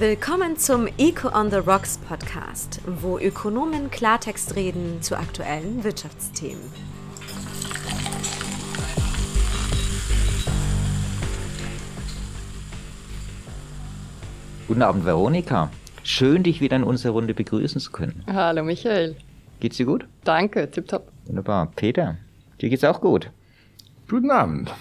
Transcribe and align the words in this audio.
Willkommen 0.00 0.56
zum 0.56 0.86
Eco 0.96 1.36
on 1.36 1.50
the 1.50 1.56
Rocks 1.56 1.98
Podcast, 1.98 2.80
wo 2.86 3.18
Ökonomen 3.18 3.90
Klartext 3.90 4.54
reden 4.54 5.02
zu 5.02 5.18
aktuellen 5.18 5.82
Wirtschaftsthemen. 5.82 6.62
Guten 14.68 14.82
Abend, 14.82 15.04
Veronika. 15.04 15.72
Schön, 16.04 16.44
dich 16.44 16.60
wieder 16.60 16.76
in 16.76 16.84
unserer 16.84 17.14
Runde 17.14 17.34
begrüßen 17.34 17.80
zu 17.80 17.90
können. 17.90 18.22
Hallo, 18.28 18.62
Michael. 18.62 19.16
Geht's 19.58 19.78
dir 19.78 19.86
gut? 19.86 20.06
Danke, 20.22 20.70
tipptopp. 20.70 21.10
Wunderbar. 21.24 21.72
Peter, 21.74 22.18
dir 22.60 22.68
geht's 22.68 22.84
auch 22.84 23.00
gut? 23.00 23.32
Guten 24.10 24.30
Abend. 24.30 24.72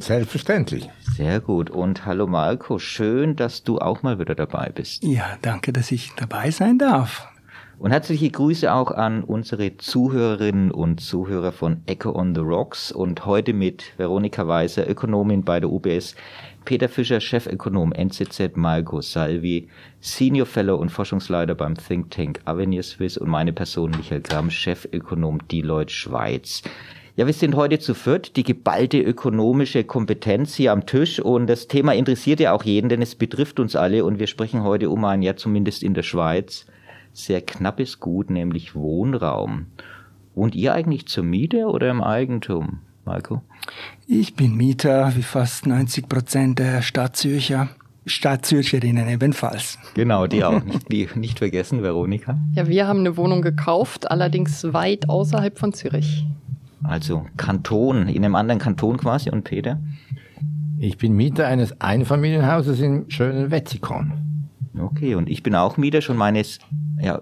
Selbstverständlich. 0.00 0.90
Sehr 1.16 1.38
gut. 1.38 1.70
Und 1.70 2.04
hallo 2.04 2.26
Marco, 2.26 2.80
schön, 2.80 3.36
dass 3.36 3.62
du 3.62 3.78
auch 3.78 4.02
mal 4.02 4.18
wieder 4.18 4.34
dabei 4.34 4.72
bist. 4.74 5.04
Ja, 5.04 5.38
danke, 5.40 5.72
dass 5.72 5.92
ich 5.92 6.10
dabei 6.16 6.50
sein 6.50 6.78
darf. 6.78 7.28
Und 7.78 7.92
herzliche 7.92 8.28
Grüße 8.28 8.72
auch 8.74 8.90
an 8.90 9.22
unsere 9.22 9.76
Zuhörerinnen 9.76 10.72
und 10.72 11.00
Zuhörer 11.00 11.52
von 11.52 11.82
Echo 11.86 12.10
on 12.10 12.34
the 12.34 12.40
Rocks 12.40 12.90
und 12.90 13.24
heute 13.24 13.52
mit 13.52 13.84
Veronika 13.98 14.48
Weiser, 14.48 14.90
Ökonomin 14.90 15.44
bei 15.44 15.60
der 15.60 15.70
UBS, 15.70 16.16
Peter 16.64 16.88
Fischer, 16.88 17.20
Chefökonom 17.20 17.92
NZZ, 17.92 18.56
Marco 18.56 19.00
Salvi, 19.00 19.68
Senior 20.00 20.46
Fellow 20.46 20.74
und 20.74 20.90
Forschungsleiter 20.90 21.54
beim 21.54 21.76
Think 21.76 22.10
Tank 22.10 22.40
Avenir 22.46 22.82
Swiss 22.82 23.16
und 23.16 23.28
meine 23.28 23.52
Person 23.52 23.92
Michael 23.92 24.22
Gramm, 24.22 24.50
Chefökonom 24.50 25.46
Deloitte 25.46 25.92
Schweiz. 25.92 26.62
Ja, 27.14 27.26
wir 27.26 27.34
sind 27.34 27.56
heute 27.56 27.78
zu 27.78 27.92
viert, 27.92 28.36
die 28.36 28.42
geballte 28.42 28.98
ökonomische 28.98 29.84
Kompetenz 29.84 30.54
hier 30.54 30.72
am 30.72 30.86
Tisch 30.86 31.20
und 31.20 31.46
das 31.46 31.68
Thema 31.68 31.94
interessiert 31.94 32.40
ja 32.40 32.54
auch 32.54 32.64
jeden, 32.64 32.88
denn 32.88 33.02
es 33.02 33.16
betrifft 33.16 33.60
uns 33.60 33.76
alle 33.76 34.06
und 34.06 34.18
wir 34.18 34.26
sprechen 34.26 34.62
heute 34.62 34.88
um 34.88 35.04
ein, 35.04 35.20
ja 35.20 35.36
zumindest 35.36 35.82
in 35.82 35.92
der 35.92 36.04
Schweiz, 36.04 36.64
sehr 37.12 37.42
knappes 37.42 38.00
Gut, 38.00 38.30
nämlich 38.30 38.74
Wohnraum. 38.74 39.66
Wohnt 40.34 40.54
ihr 40.54 40.72
eigentlich 40.72 41.06
zur 41.06 41.24
Miete 41.24 41.66
oder 41.66 41.90
im 41.90 42.02
Eigentum, 42.02 42.78
Marco? 43.04 43.42
Ich 44.06 44.34
bin 44.34 44.56
Mieter, 44.56 45.14
wie 45.14 45.22
fast 45.22 45.66
90 45.66 46.08
Prozent 46.08 46.60
der 46.60 46.80
Stadtzürcher. 46.80 47.68
Stadtzürcherinnen 48.06 49.06
ebenfalls. 49.06 49.78
Genau, 49.92 50.26
die 50.26 50.44
auch. 50.44 50.62
Nicht, 50.88 51.16
nicht 51.16 51.38
vergessen, 51.38 51.82
Veronika. 51.82 52.38
Ja, 52.54 52.66
wir 52.66 52.88
haben 52.88 53.00
eine 53.00 53.18
Wohnung 53.18 53.42
gekauft, 53.42 54.10
allerdings 54.10 54.72
weit 54.72 55.10
außerhalb 55.10 55.58
von 55.58 55.74
Zürich. 55.74 56.24
Also 56.84 57.26
Kanton, 57.36 58.08
in 58.08 58.24
einem 58.24 58.34
anderen 58.34 58.60
Kanton 58.60 58.96
quasi. 58.96 59.30
Und 59.30 59.44
Peter? 59.44 59.80
Ich 60.78 60.98
bin 60.98 61.14
Mieter 61.14 61.46
eines 61.46 61.80
Einfamilienhauses 61.80 62.80
im 62.80 63.08
schönen 63.08 63.50
Wetzikon. 63.50 64.48
Okay, 64.78 65.14
und 65.14 65.28
ich 65.28 65.42
bin 65.42 65.54
auch 65.54 65.76
Mieter 65.76 66.00
schon 66.00 66.16
meines 66.16 66.58
ja, 67.00 67.20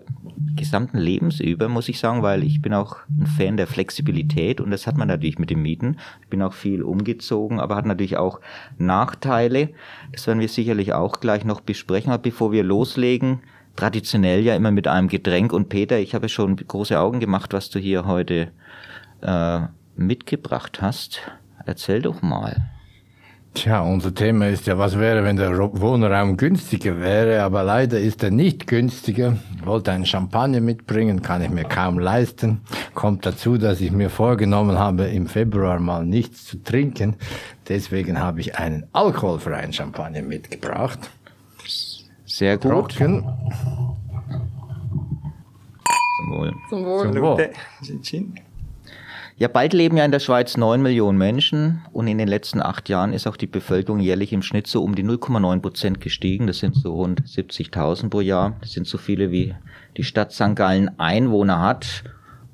gesamten 0.56 0.98
Lebens 0.98 1.40
über, 1.40 1.68
muss 1.68 1.88
ich 1.88 1.98
sagen, 1.98 2.22
weil 2.22 2.42
ich 2.42 2.62
bin 2.62 2.72
auch 2.74 2.98
ein 3.08 3.26
Fan 3.26 3.56
der 3.56 3.66
Flexibilität 3.66 4.60
und 4.60 4.70
das 4.70 4.86
hat 4.86 4.96
man 4.96 5.08
natürlich 5.08 5.38
mit 5.38 5.50
dem 5.50 5.62
Mieten. 5.62 5.96
Ich 6.22 6.28
bin 6.28 6.42
auch 6.42 6.52
viel 6.52 6.82
umgezogen, 6.82 7.60
aber 7.60 7.76
hat 7.76 7.86
natürlich 7.86 8.16
auch 8.16 8.40
Nachteile. 8.78 9.70
Das 10.12 10.26
werden 10.26 10.40
wir 10.40 10.48
sicherlich 10.48 10.92
auch 10.92 11.20
gleich 11.20 11.44
noch 11.44 11.60
besprechen. 11.60 12.12
Aber 12.12 12.22
bevor 12.22 12.52
wir 12.52 12.62
loslegen, 12.62 13.40
traditionell 13.76 14.42
ja 14.42 14.54
immer 14.54 14.70
mit 14.70 14.86
einem 14.86 15.08
Getränk. 15.08 15.52
Und 15.52 15.68
Peter, 15.68 15.98
ich 15.98 16.14
habe 16.14 16.28
schon 16.28 16.56
große 16.56 16.98
Augen 16.98 17.20
gemacht, 17.20 17.52
was 17.52 17.70
du 17.70 17.78
hier 17.78 18.06
heute 18.06 18.52
äh, 19.22 19.60
mitgebracht 19.96 20.80
hast. 20.80 21.20
Erzähl 21.66 22.02
doch 22.02 22.22
mal. 22.22 22.70
Tja, 23.52 23.80
unser 23.80 24.14
Thema 24.14 24.46
ist 24.48 24.68
ja, 24.68 24.78
was 24.78 24.96
wäre, 24.96 25.24
wenn 25.24 25.36
der 25.36 25.56
Wohnraum 25.58 26.36
günstiger 26.36 27.00
wäre, 27.00 27.42
aber 27.42 27.64
leider 27.64 27.98
ist 27.98 28.22
er 28.22 28.30
nicht 28.30 28.68
günstiger. 28.68 29.36
Ich 29.56 29.66
wollte 29.66 29.90
einen 29.90 30.06
Champagner 30.06 30.60
mitbringen, 30.60 31.20
kann 31.20 31.42
ich 31.42 31.50
mir 31.50 31.64
kaum 31.64 31.98
leisten. 31.98 32.60
Kommt 32.94 33.26
dazu, 33.26 33.58
dass 33.58 33.80
ich 33.80 33.90
mir 33.90 34.08
vorgenommen 34.08 34.78
habe, 34.78 35.06
im 35.06 35.26
Februar 35.26 35.80
mal 35.80 36.06
nichts 36.06 36.46
zu 36.46 36.62
trinken. 36.62 37.16
Deswegen 37.68 38.20
habe 38.20 38.40
ich 38.40 38.56
einen 38.56 38.86
alkoholfreien 38.92 39.72
Champagner 39.72 40.22
mitgebracht. 40.22 41.10
Sehr 42.24 42.56
gut. 42.56 42.70
Trocken. 42.70 43.24
Zum 46.18 46.30
Wohl. 46.30 46.54
Zum 46.68 46.84
Wohl. 46.84 47.12
Zum 47.12 47.22
Wohl. 47.22 47.50
Ja, 49.40 49.48
bald 49.48 49.72
leben 49.72 49.96
ja 49.96 50.04
in 50.04 50.12
der 50.12 50.20
Schweiz 50.20 50.58
neun 50.58 50.82
Millionen 50.82 51.16
Menschen 51.16 51.80
und 51.94 52.06
in 52.08 52.18
den 52.18 52.28
letzten 52.28 52.60
acht 52.60 52.90
Jahren 52.90 53.14
ist 53.14 53.26
auch 53.26 53.38
die 53.38 53.46
Bevölkerung 53.46 53.98
jährlich 53.98 54.34
im 54.34 54.42
Schnitt 54.42 54.66
so 54.66 54.84
um 54.84 54.94
die 54.94 55.02
0,9 55.02 55.62
Prozent 55.62 56.00
gestiegen. 56.02 56.46
Das 56.46 56.58
sind 56.58 56.76
so 56.76 56.92
rund 56.92 57.22
70.000 57.22 58.10
pro 58.10 58.20
Jahr. 58.20 58.58
Das 58.60 58.72
sind 58.72 58.86
so 58.86 58.98
viele 58.98 59.30
wie 59.30 59.54
die 59.96 60.04
Stadt 60.04 60.32
St. 60.32 60.56
Gallen 60.56 60.90
Einwohner 61.00 61.62
hat. 61.62 62.04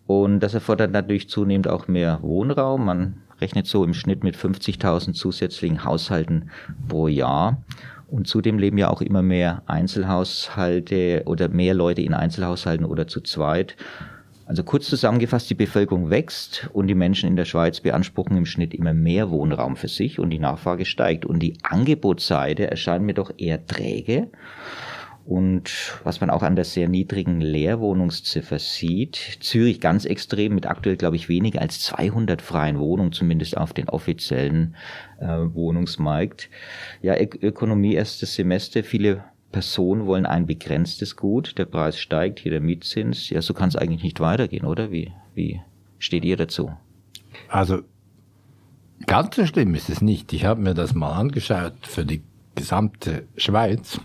Und 0.07 0.39
das 0.39 0.55
erfordert 0.55 0.93
natürlich 0.93 1.29
zunehmend 1.29 1.67
auch 1.67 1.89
mehr 1.89 2.21
Wohnraum. 2.23 2.85
Man 2.85 3.15
rechnet 3.41 3.67
so 3.67 3.83
im 3.83 3.93
Schnitt 3.93 4.23
mit 4.23 4.37
50.000 4.37 5.15
zusätzlichen 5.15 5.83
Haushalten 5.83 6.53
pro 6.87 7.09
Jahr. 7.09 7.65
Und 8.07 8.29
zudem 8.29 8.61
leben 8.61 8.79
ja 8.79 8.91
auch 8.91 9.03
immer 9.03 9.23
mehr 9.23 9.65
Einzelhaushalte 9.67 11.25
oder 11.27 11.49
mehr 11.49 11.75
Leute 11.75 12.03
in 12.03 12.15
Einzelhaushalten 12.15 12.87
oder 12.87 13.09
zu 13.09 13.23
zweit. 13.23 13.75
Also 14.47 14.63
kurz 14.63 14.87
zusammengefasst, 14.87 15.51
die 15.51 15.55
Bevölkerung 15.55 16.09
wächst 16.09 16.71
und 16.73 16.87
die 16.87 16.95
Menschen 16.95 17.29
in 17.29 17.37
der 17.37 17.45
Schweiz 17.45 17.81
beanspruchen 17.81 18.37
im 18.37 18.47
Schnitt 18.47 18.75
immer 18.75 18.95
mehr 18.95 19.31
Wohnraum 19.31 19.75
für 19.75 19.89
sich 19.89 20.21
und 20.21 20.31
die 20.31 20.39
Nachfrage 20.39 20.85
steigt. 20.85 21.27
Und 21.27 21.41
die 21.41 21.59
Angebotsseite 21.63 22.71
erscheint 22.71 23.05
mir 23.05 23.15
doch 23.15 23.33
eher 23.37 23.67
träge. 23.67 24.29
Und 25.27 25.99
was 26.05 26.21
man 26.21 26.31
auch 26.31 26.45
an 26.45 26.55
der 26.55 26.65
sehr 26.65 26.89
niedrigen 26.89 27.41
Leerwohnungsziffer 27.41 28.61
sieht, 28.61 29.39
Zürich 29.41 29.81
ganz 29.81 30.05
extrem 30.05 30.55
mit 30.55 30.67
aktuell, 30.67 30.97
glaube 30.97 31.17
ich, 31.17 31.29
weniger 31.29 31.61
als 31.61 31.81
200 31.81 32.41
freien 32.41 32.79
Wohnungen, 32.79 33.11
zumindest 33.11 33.57
auf 33.57 33.73
den 33.73 33.89
offiziellen 33.89 34.77
äh, 35.19 35.27
Wohnungsmarkt. 35.27 36.49
Ja, 37.03 37.15
Ök 37.21 37.43
Ökonomie 37.43 37.95
erstes 37.95 38.37
Semester, 38.37 38.85
viele 38.85 39.25
Personen 39.53 40.07
wollen 40.07 40.27
ein 40.27 40.47
begrenztes 40.47 41.17
Gut, 41.17 41.57
der 41.59 41.65
Preis 41.65 41.99
steigt, 41.99 42.41
hier 42.41 42.51
der 42.51 42.61
Mietzins. 42.61 43.31
Ja, 43.31 43.41
so 43.41 43.55
kann 43.55 43.69
es 43.69 43.77
eigentlich 43.77 44.03
nicht 44.03 44.21
weitergehen, 44.21 44.67
oder? 44.67 44.91
Wie, 44.91 45.13
wie 45.35 45.61
steht 45.99 46.25
ihr 46.25 46.37
dazu? 46.37 46.73
Also 47.49 47.81
ganz 49.07 49.37
so 49.37 49.47
schlimm 49.47 49.75
ist 49.75 49.89
es 49.89 50.03
nicht. 50.03 50.33
Ich 50.33 50.45
habe 50.45 50.61
mir 50.61 50.75
das 50.75 50.95
mal 50.95 51.13
angeschaut 51.13 51.75
für 51.83 52.05
die 52.05 52.23
gesamte 52.55 53.25
Schweiz. 53.37 54.01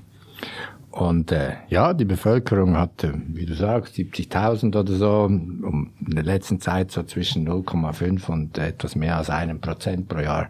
Und 0.92 1.32
äh, 1.32 1.54
ja, 1.70 1.94
die 1.94 2.06
Bevölkerung 2.06 2.76
hatte, 2.76 3.14
wie 3.28 3.46
du 3.46 3.54
sagst, 3.54 3.96
70.000 3.96 4.78
oder 4.78 4.94
so, 4.94 5.24
um 5.24 5.92
in 6.06 6.16
der 6.16 6.26
letzten 6.26 6.60
Zeit 6.60 6.92
so 6.92 7.04
zwischen 7.04 7.48
0,5 7.48 8.30
und 8.30 8.58
etwas 8.58 8.96
mehr 8.96 9.18
als 9.18 9.30
einem 9.30 9.62
Prozent 9.62 10.10
pro 10.10 10.20
Jahr 10.20 10.50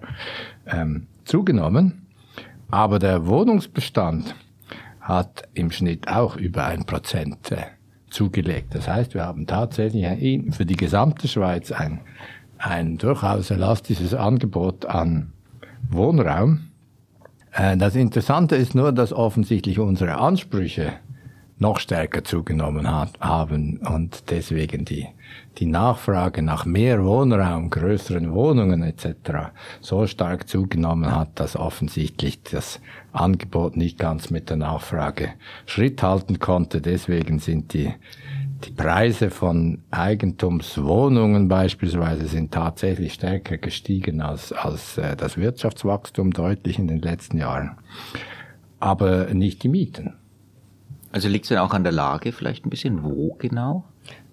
ähm, 0.66 1.06
zugenommen. 1.26 2.08
Aber 2.72 2.98
der 2.98 3.28
Wohnungsbestand 3.28 4.34
hat 5.12 5.44
im 5.54 5.72
Schnitt 5.72 6.08
auch 6.08 6.36
über 6.36 6.66
ein 6.66 6.86
Prozent 6.86 7.52
äh, 7.52 7.64
zugelegt. 8.10 8.76
Das 8.76 8.88
heißt, 8.88 9.14
wir 9.14 9.26
haben 9.26 9.48
tatsächlich 9.48 10.06
für 10.54 10.66
die 10.66 10.76
gesamte 10.76 11.28
Schweiz 11.28 11.72
ein, 11.72 12.02
ein 12.58 12.98
durchaus 12.98 13.52
elastisches 13.52 14.14
Angebot 14.14 14.86
an 14.86 15.34
Wohnraum. 15.90 16.72
Äh, 17.52 17.78
das 17.78 17.96
Interessante 17.96 18.56
ist 18.56 18.76
nur, 18.76 18.92
dass 18.92 19.14
offensichtlich 19.14 19.80
unsere 19.80 20.18
Ansprüche 20.18 20.94
noch 21.58 21.80
stärker 21.80 22.24
zugenommen 22.24 22.88
haben 22.90 23.78
und 23.78 24.32
deswegen 24.32 24.84
die, 24.84 25.08
die 25.58 25.66
Nachfrage 25.66 26.42
nach 26.42 26.66
mehr 26.66 27.04
Wohnraum, 27.04 27.70
größeren 27.70 28.32
Wohnungen 28.34 28.84
etc. 28.84 29.52
so 29.82 30.08
stark 30.08 30.48
zugenommen 30.48 31.14
hat, 31.14 31.40
dass 31.40 31.56
offensichtlich 31.56 32.42
das 32.44 32.80
Angebot 33.12 33.76
nicht 33.76 33.98
ganz 34.00 34.30
mit 34.30 34.50
der 34.50 34.58
Nachfrage 34.58 35.34
Schritt 35.66 36.02
halten 36.04 36.40
konnte. 36.40 36.82
Deswegen 36.82 37.40
sind 37.40 37.74
die, 37.74 37.94
die 38.64 38.72
Preise 38.72 39.30
von 39.30 39.80
Eigentumswohnungen 39.92 41.48
beispielsweise 41.48 42.28
sind 42.28 42.52
tatsächlich 42.52 43.14
stärker 43.14 43.58
gestiegen 43.58 44.22
als, 44.22 44.54
als 44.54 44.98
äh, 44.98 45.16
das 45.18 45.38
Wirtschaftswachstum 45.38 46.32
deutlich 46.32 46.80
in 46.80 46.88
den 46.88 47.02
letzten 47.02 47.38
Jahren. 47.38 47.78
Aber 48.80 49.34
nicht 49.34 49.64
die 49.64 49.70
Mieten. 49.70 50.16
Also 51.12 51.28
liegt 51.28 51.46
es 51.46 51.50
denn 51.50 51.58
auch 51.58 51.74
an 51.74 51.84
der 51.84 51.92
Lage 51.92 52.32
vielleicht 52.32 52.66
ein 52.66 52.70
bisschen? 52.70 53.04
Wo 53.04 53.36
genau? 53.38 53.84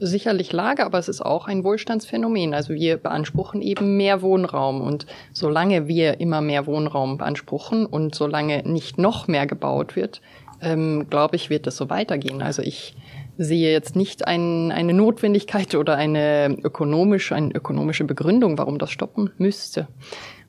Sicherlich 0.00 0.52
Lage, 0.52 0.84
aber 0.84 0.98
es 0.98 1.08
ist 1.08 1.20
auch 1.20 1.46
ein 1.48 1.64
Wohlstandsphänomen. 1.64 2.54
Also 2.54 2.74
wir 2.74 2.96
beanspruchen 2.96 3.62
eben 3.62 3.96
mehr 3.96 4.22
Wohnraum 4.22 4.80
und 4.80 5.06
solange 5.32 5.88
wir 5.88 6.20
immer 6.20 6.40
mehr 6.40 6.66
Wohnraum 6.66 7.18
beanspruchen 7.18 7.84
und 7.84 8.14
solange 8.14 8.62
nicht 8.64 8.98
noch 8.98 9.28
mehr 9.28 9.46
gebaut 9.46 9.96
wird, 9.96 10.20
ähm, 10.60 11.06
glaube 11.10 11.36
ich, 11.36 11.50
wird 11.50 11.66
es 11.66 11.76
so 11.76 11.90
weitergehen. 11.90 12.42
Also 12.42 12.62
ich 12.62 12.94
sehe 13.38 13.72
jetzt 13.72 13.94
nicht 13.94 14.26
ein, 14.26 14.72
eine 14.72 14.92
Notwendigkeit 14.92 15.74
oder 15.74 15.96
eine 15.96 16.56
ökonomische, 16.62 17.34
eine 17.34 17.54
ökonomische 17.54 18.04
Begründung, 18.04 18.58
warum 18.58 18.78
das 18.78 18.90
stoppen 18.90 19.30
müsste. 19.38 19.86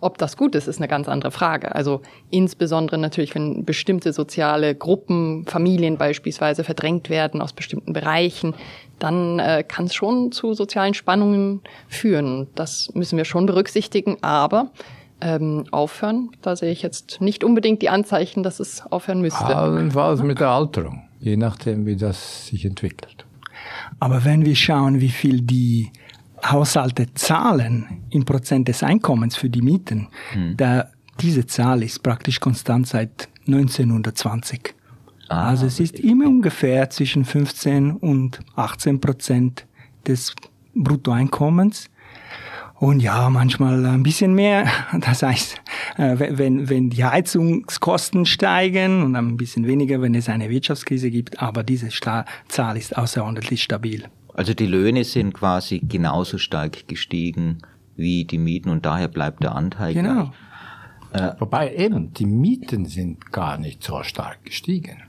Ob 0.01 0.17
das 0.17 0.37
gut 0.37 0.55
ist, 0.55 0.67
ist 0.67 0.77
eine 0.77 0.87
ganz 0.87 1.09
andere 1.09 1.31
Frage. 1.31 1.75
Also 1.75 2.01
insbesondere 2.29 2.97
natürlich, 2.97 3.35
wenn 3.35 3.65
bestimmte 3.65 4.13
soziale 4.13 4.73
Gruppen, 4.73 5.45
Familien 5.45 5.97
beispielsweise 5.97 6.63
verdrängt 6.63 7.09
werden 7.09 7.41
aus 7.41 7.51
bestimmten 7.51 7.91
Bereichen, 7.91 8.53
dann 8.99 9.39
äh, 9.39 9.63
kann 9.67 9.85
es 9.85 9.93
schon 9.93 10.31
zu 10.31 10.53
sozialen 10.53 10.93
Spannungen 10.93 11.61
führen. 11.87 12.47
Das 12.55 12.91
müssen 12.93 13.17
wir 13.17 13.25
schon 13.25 13.45
berücksichtigen, 13.45 14.17
aber 14.21 14.71
ähm, 15.21 15.65
aufhören, 15.71 16.29
da 16.41 16.55
sehe 16.55 16.71
ich 16.71 16.81
jetzt 16.81 17.19
nicht 17.19 17.43
unbedingt 17.43 17.81
die 17.81 17.89
Anzeichen, 17.89 18.43
dass 18.43 18.59
es 18.59 18.83
aufhören 18.89 19.21
müsste. 19.21 19.45
Allenfalls 19.45 20.21
mit 20.23 20.39
der 20.39 20.49
Alterung, 20.49 21.03
je 21.19 21.35
nachdem, 21.35 21.85
wie 21.85 21.97
das 21.97 22.47
sich 22.47 22.63
entwickelt. 22.65 23.25
Aber 23.99 24.23
wenn 24.23 24.45
wir 24.45 24.55
schauen, 24.55 25.01
wie 25.01 25.09
viel 25.09 25.41
die 25.41 25.91
Haushalte 26.45 27.13
zahlen 27.13 28.03
im 28.09 28.25
Prozent 28.25 28.67
des 28.67 28.83
Einkommens 28.83 29.35
für 29.35 29.49
die 29.49 29.61
Mieten, 29.61 30.07
hm. 30.31 30.57
da, 30.57 30.89
diese 31.19 31.45
Zahl 31.45 31.83
ist 31.83 32.01
praktisch 32.01 32.39
konstant 32.39 32.87
seit 32.87 33.29
1920. 33.47 34.75
Ah, 35.27 35.49
also 35.49 35.67
es 35.67 35.79
ist 35.79 35.99
immer 35.99 36.27
ungefähr 36.27 36.89
zwischen 36.89 37.23
15 37.23 37.91
und 37.91 38.39
18 38.55 38.99
Prozent 38.99 39.65
des 40.07 40.33
Bruttoeinkommens. 40.73 41.89
Und 42.75 43.01
ja, 43.01 43.29
manchmal 43.29 43.85
ein 43.85 44.03
bisschen 44.03 44.33
mehr. 44.33 44.65
Das 44.99 45.21
heißt, 45.21 45.61
äh, 45.97 46.15
wenn, 46.17 46.69
wenn 46.69 46.89
die 46.89 47.03
Heizungskosten 47.03 48.25
steigen 48.25 49.03
und 49.03 49.15
ein 49.15 49.37
bisschen 49.37 49.67
weniger, 49.67 50.01
wenn 50.01 50.15
es 50.15 50.29
eine 50.29 50.49
Wirtschaftskrise 50.49 51.11
gibt. 51.11 51.41
Aber 51.41 51.63
diese 51.63 51.89
Zahl 51.89 52.77
ist 52.77 52.97
außerordentlich 52.97 53.61
stabil. 53.61 54.05
Also 54.39 54.53
die 54.53 54.67
Löhne 54.67 55.03
sind 55.03 55.33
quasi 55.33 55.79
genauso 55.79 56.37
stark 56.37 56.87
gestiegen 56.87 57.57
wie 57.97 58.23
die 58.23 58.37
Mieten 58.37 58.69
und 58.69 58.85
daher 58.85 59.09
bleibt 59.09 59.43
der 59.43 59.53
Anteil 59.53 59.93
genau. 59.93 60.31
gleich. 61.11 61.33
Äh, 61.33 61.35
Wobei 61.39 61.75
eben, 61.75 62.13
die 62.13 62.25
Mieten 62.25 62.85
sind 62.85 63.33
gar 63.33 63.57
nicht 63.57 63.83
so 63.83 64.01
stark 64.01 64.45
gestiegen. 64.45 65.03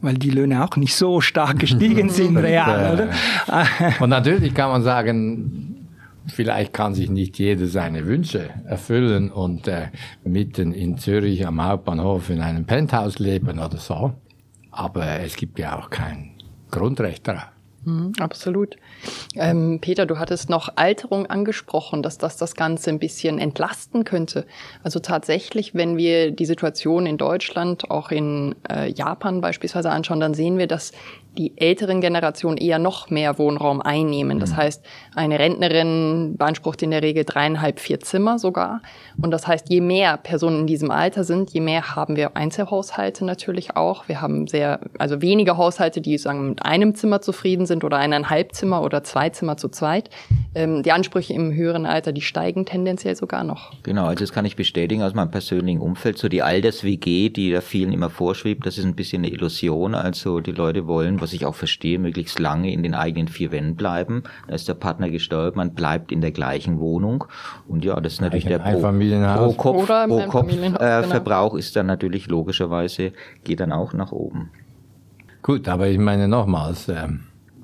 Weil 0.00 0.14
die 0.14 0.30
Löhne 0.30 0.64
auch 0.64 0.74
nicht 0.76 0.94
so 0.94 1.20
stark 1.20 1.58
gestiegen 1.58 2.08
sind 2.08 2.38
real, 2.38 2.94
oder? 2.94 3.10
und 4.00 4.08
natürlich 4.08 4.54
kann 4.54 4.70
man 4.70 4.82
sagen, 4.82 5.86
vielleicht 6.26 6.72
kann 6.72 6.94
sich 6.94 7.10
nicht 7.10 7.38
jeder 7.38 7.66
seine 7.66 8.06
Wünsche 8.06 8.48
erfüllen 8.64 9.30
und 9.30 9.68
äh, 9.68 9.88
mitten 10.24 10.72
in 10.72 10.96
Zürich 10.96 11.46
am 11.46 11.62
Hauptbahnhof 11.62 12.30
in 12.30 12.40
einem 12.40 12.64
Penthouse 12.64 13.18
leben 13.18 13.58
oder 13.58 13.76
so. 13.76 14.14
Aber 14.70 15.20
es 15.20 15.36
gibt 15.36 15.58
ja 15.58 15.78
auch 15.78 15.90
kein 15.90 16.30
Grundrecht 16.70 17.28
darauf. 17.28 17.59
Mhm, 17.84 18.12
absolut. 18.20 18.76
Ähm, 19.34 19.78
Peter, 19.80 20.04
du 20.04 20.18
hattest 20.18 20.50
noch 20.50 20.76
Alterung 20.76 21.26
angesprochen, 21.26 22.02
dass 22.02 22.18
das 22.18 22.36
das 22.36 22.54
Ganze 22.54 22.90
ein 22.90 22.98
bisschen 22.98 23.38
entlasten 23.38 24.04
könnte. 24.04 24.46
Also 24.82 25.00
tatsächlich, 25.00 25.74
wenn 25.74 25.96
wir 25.96 26.30
die 26.30 26.44
Situation 26.44 27.06
in 27.06 27.16
Deutschland, 27.16 27.90
auch 27.90 28.10
in 28.10 28.54
äh, 28.68 28.90
Japan 28.90 29.40
beispielsweise 29.40 29.90
anschauen, 29.90 30.20
dann 30.20 30.34
sehen 30.34 30.58
wir, 30.58 30.66
dass 30.66 30.92
die 31.38 31.56
älteren 31.56 32.00
Generationen 32.00 32.56
eher 32.56 32.78
noch 32.78 33.10
mehr 33.10 33.38
Wohnraum 33.38 33.80
einnehmen. 33.80 34.40
Das 34.40 34.50
mhm. 34.50 34.56
heißt, 34.56 34.84
eine 35.14 35.38
Rentnerin 35.38 36.34
beansprucht 36.36 36.82
in 36.82 36.90
der 36.90 37.02
Regel 37.02 37.24
dreieinhalb, 37.24 37.78
vier 37.78 38.00
Zimmer 38.00 38.38
sogar. 38.38 38.82
Und 39.20 39.30
das 39.30 39.46
heißt, 39.46 39.70
je 39.70 39.80
mehr 39.80 40.16
Personen 40.16 40.60
in 40.60 40.66
diesem 40.66 40.90
Alter 40.90 41.24
sind, 41.24 41.50
je 41.50 41.60
mehr 41.60 41.94
haben 41.94 42.16
wir 42.16 42.36
Einzelhaushalte 42.36 43.24
natürlich 43.24 43.76
auch. 43.76 44.08
Wir 44.08 44.20
haben 44.20 44.48
sehr, 44.48 44.80
also 44.98 45.22
weniger 45.22 45.56
Haushalte, 45.56 46.00
die 46.00 46.18
sagen 46.18 46.50
mit 46.50 46.64
einem 46.64 46.94
Zimmer 46.94 47.20
zufrieden 47.20 47.66
sind 47.66 47.84
oder 47.84 47.98
eineinhalb 47.98 48.54
Zimmer 48.54 48.82
oder 48.82 49.04
zwei 49.04 49.30
Zimmer 49.30 49.56
zu 49.56 49.68
zweit. 49.68 50.10
Ähm, 50.54 50.82
die 50.82 50.92
Ansprüche 50.92 51.32
im 51.32 51.52
höheren 51.54 51.86
Alter, 51.86 52.12
die 52.12 52.22
steigen 52.22 52.66
tendenziell 52.66 53.14
sogar 53.14 53.44
noch. 53.44 53.72
Genau, 53.84 54.06
also 54.06 54.24
das 54.24 54.32
kann 54.32 54.44
ich 54.44 54.56
bestätigen 54.56 55.02
aus 55.02 55.14
meinem 55.14 55.30
persönlichen 55.30 55.80
Umfeld. 55.80 56.18
So 56.18 56.28
die 56.28 56.42
Alters-WG, 56.42 57.28
die 57.30 57.52
da 57.52 57.60
vielen 57.60 57.92
immer 57.92 58.10
vorschwebt, 58.10 58.66
das 58.66 58.78
ist 58.78 58.84
ein 58.84 58.96
bisschen 58.96 59.24
eine 59.24 59.32
Illusion. 59.32 59.94
Also 59.94 60.40
die 60.40 60.52
Leute 60.52 60.86
wollen 60.86 61.19
was 61.20 61.32
ich 61.32 61.46
auch 61.46 61.54
verstehe, 61.54 61.98
möglichst 61.98 62.38
lange 62.38 62.72
in 62.72 62.82
den 62.82 62.94
eigenen 62.94 63.28
vier 63.28 63.52
Wänden 63.52 63.76
bleiben. 63.76 64.22
Da 64.48 64.54
ist 64.54 64.68
der 64.68 64.74
Partner 64.74 65.10
gestorben, 65.10 65.58
man 65.58 65.74
bleibt 65.74 66.12
in 66.12 66.20
der 66.20 66.32
gleichen 66.32 66.80
Wohnung. 66.80 67.24
Und 67.68 67.84
ja, 67.84 68.00
das 68.00 68.14
ist 68.14 68.20
natürlich 68.20 68.46
der 68.46 68.58
pro, 68.58 68.80
pro 68.80 69.52
Kopf, 69.52 69.86
pro 69.86 70.26
Kopf 70.26 70.52
äh, 70.52 70.56
genau. 70.56 71.02
Verbrauch 71.02 71.54
ist 71.54 71.76
dann 71.76 71.86
natürlich 71.86 72.28
logischerweise, 72.28 73.12
geht 73.44 73.60
dann 73.60 73.72
auch 73.72 73.92
nach 73.92 74.12
oben. 74.12 74.50
Gut, 75.42 75.68
aber 75.68 75.88
ich 75.88 75.98
meine 75.98 76.28
nochmals, 76.28 76.88
äh, 76.88 77.08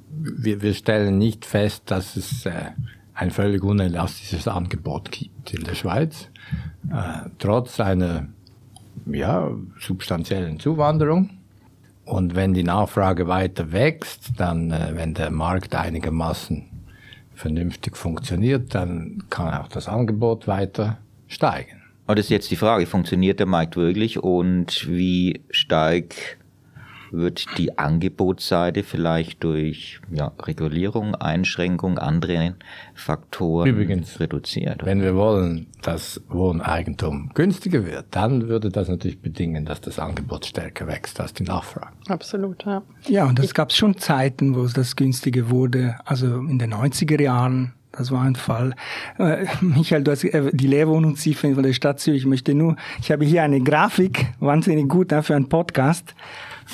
wir, 0.08 0.62
wir 0.62 0.75
stellen 0.75 1.19
nicht 1.19 1.44
fest, 1.44 1.85
dass 1.87 2.17
es 2.17 2.47
äh, 2.47 2.70
ein 3.14 3.31
völlig 3.31 3.62
unelastisches 3.62 4.49
Angebot 4.49 5.11
gibt 5.11 5.55
in 5.55 5.64
der 5.64 5.75
Schweiz. 5.75 6.29
Äh, 6.91 7.31
trotz 7.38 7.81
einer 7.81 8.29
ja, 9.06 9.50
substanziellen 9.79 10.58
Zuwanderung 10.58 11.31
und 12.06 12.35
wenn 12.37 12.55
die 12.55 12.62
Nachfrage 12.62 13.26
weiter 13.26 13.73
wächst, 13.73 14.31
dann, 14.38 14.70
äh, 14.70 14.93
wenn 14.94 15.12
der 15.12 15.31
Markt 15.31 15.75
einigermaßen 15.75 16.64
vernünftig 17.35 17.97
funktioniert, 17.97 18.75
dann 18.75 19.25
kann 19.29 19.53
auch 19.53 19.69
das 19.69 19.88
Angebot 19.88 20.49
weiter 20.49 20.99
steigen. 21.26 21.82
Aber 22.06 22.14
das 22.14 22.26
ist 22.26 22.31
jetzt 22.31 22.50
die 22.50 22.56
Frage, 22.56 22.87
funktioniert 22.87 23.41
der 23.41 23.47
Markt 23.47 23.76
wirklich 23.76 24.23
und 24.23 24.88
wie 24.88 25.43
stark 25.50 26.38
wird 27.11 27.47
die 27.58 27.79
Angebotsseite 27.79 28.82
vielleicht 28.82 29.43
durch 29.44 30.00
ja, 30.11 30.32
Regulierung, 30.41 31.14
Einschränkung, 31.14 31.99
andere 31.99 32.55
Faktoren 32.94 33.69
Übrigens, 33.69 34.20
reduziert. 34.20 34.85
Wenn 34.85 35.00
wir 35.00 35.14
wollen, 35.14 35.67
dass 35.82 36.20
Wohneigentum 36.29 37.31
günstiger 37.35 37.85
wird, 37.85 38.06
dann 38.11 38.49
würde 38.49 38.70
das 38.70 38.88
natürlich 38.88 39.20
bedingen, 39.20 39.64
dass 39.64 39.81
das 39.81 39.99
Angebot 39.99 40.47
stärker 40.47 40.87
wächst 40.87 41.20
als 41.20 41.35
die 41.35 41.44
Nachfrage. 41.44 41.93
Absolut, 42.08 42.64
ja. 42.64 42.82
Ja, 43.08 43.26
und 43.26 43.38
es 43.38 43.55
gab 43.55 43.73
schon 43.73 43.97
Zeiten, 43.99 44.55
wo 44.56 44.67
das 44.67 44.97
günstiger 44.97 45.50
wurde, 45.50 45.97
also 46.05 46.38
in 46.38 46.58
den 46.58 46.75
90er 46.75 47.20
Jahren, 47.20 47.73
das 47.97 48.11
war 48.11 48.23
ein 48.23 48.37
Fall. 48.37 48.75
Äh, 49.19 49.47
Michael, 49.61 50.05
du 50.05 50.11
hast 50.11 50.25
äh, 50.25 50.50
die 50.53 50.67
Leerwohnungsziffer 50.67 51.55
von 51.55 51.62
der 51.62 51.73
Stadt 51.73 52.00
Zürich. 52.00 52.23
Ich 52.23 52.26
möchte 52.26 52.55
nur, 52.55 52.76
ich 53.00 53.11
habe 53.11 53.25
hier 53.25 53.43
eine 53.43 53.61
Grafik, 53.61 54.26
wahnsinnig 54.38 54.88
gut 54.88 55.12
äh, 55.12 55.23
für 55.23 55.35
einen 55.35 55.49
Podcast. 55.49 56.14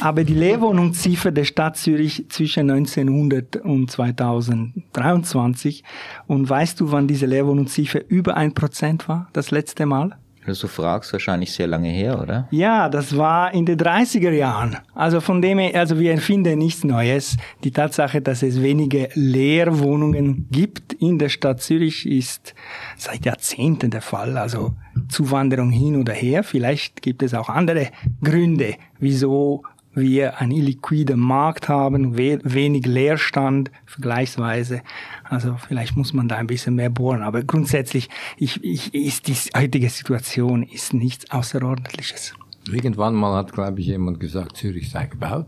Aber 0.00 0.24
die 0.24 0.34
Leerwohnungsziffer 0.34 1.30
der 1.30 1.44
Stadt 1.44 1.76
Zürich 1.76 2.26
zwischen 2.28 2.70
1900 2.70 3.56
und 3.56 3.90
2023. 3.90 5.84
Und 6.26 6.48
weißt 6.48 6.80
du, 6.80 6.90
wann 6.92 7.06
diese 7.08 7.26
Leerwohnungsziffer 7.26 8.00
über 8.08 8.36
ein 8.36 8.54
Prozent 8.54 9.08
war, 9.08 9.28
das 9.32 9.50
letzte 9.50 9.86
Mal? 9.86 10.16
Wenn 10.44 10.54
du 10.54 10.66
fragst, 10.66 11.12
wahrscheinlich 11.12 11.52
sehr 11.52 11.68
lange 11.68 11.88
her, 11.88 12.20
oder? 12.20 12.48
Ja, 12.50 12.88
das 12.88 13.16
war 13.16 13.54
in 13.54 13.64
den 13.64 13.78
30er 13.78 14.32
Jahren. 14.32 14.76
Also 14.92 15.20
von 15.20 15.40
dem 15.40 15.60
her, 15.60 15.78
also 15.78 16.00
wir 16.00 16.10
erfinden 16.10 16.58
nichts 16.58 16.82
Neues. 16.82 17.36
Die 17.62 17.70
Tatsache, 17.70 18.20
dass 18.20 18.42
es 18.42 18.60
wenige 18.60 19.08
Leerwohnungen 19.14 20.48
gibt 20.50 20.94
in 20.94 21.18
der 21.18 21.28
Stadt 21.28 21.62
Zürich 21.62 22.06
ist 22.06 22.54
seit 22.96 23.24
Jahrzehnten 23.24 23.92
der 23.92 24.02
Fall. 24.02 24.36
Also 24.36 24.74
Zuwanderung 25.08 25.70
hin 25.70 25.94
oder 25.94 26.12
her. 26.12 26.42
Vielleicht 26.42 27.02
gibt 27.02 27.22
es 27.22 27.34
auch 27.34 27.48
andere 27.48 27.90
Gründe, 28.20 28.74
wieso 28.98 29.62
wir 29.94 30.40
einen 30.40 30.52
illiquiden 30.52 31.20
Markt 31.20 31.68
haben, 31.68 32.16
wenig 32.16 32.86
Leerstand 32.86 33.70
vergleichsweise. 33.84 34.82
Also 35.24 35.56
vielleicht 35.56 35.96
muss 35.96 36.12
man 36.12 36.28
da 36.28 36.36
ein 36.36 36.46
bisschen 36.46 36.74
mehr 36.74 36.90
bohren. 36.90 37.22
Aber 37.22 37.42
grundsätzlich 37.42 38.08
ich, 38.36 38.62
ich, 38.64 38.94
ist 38.94 39.28
die 39.28 39.34
heutige 39.56 39.90
Situation 39.90 40.62
ist 40.62 40.94
nichts 40.94 41.30
Außerordentliches. 41.30 42.34
Irgendwann 42.70 43.14
mal 43.14 43.36
hat, 43.36 43.52
glaube 43.52 43.80
ich, 43.80 43.86
jemand 43.86 44.20
gesagt, 44.20 44.56
Zürich 44.56 44.90
sei 44.90 45.06
gebaut. 45.06 45.46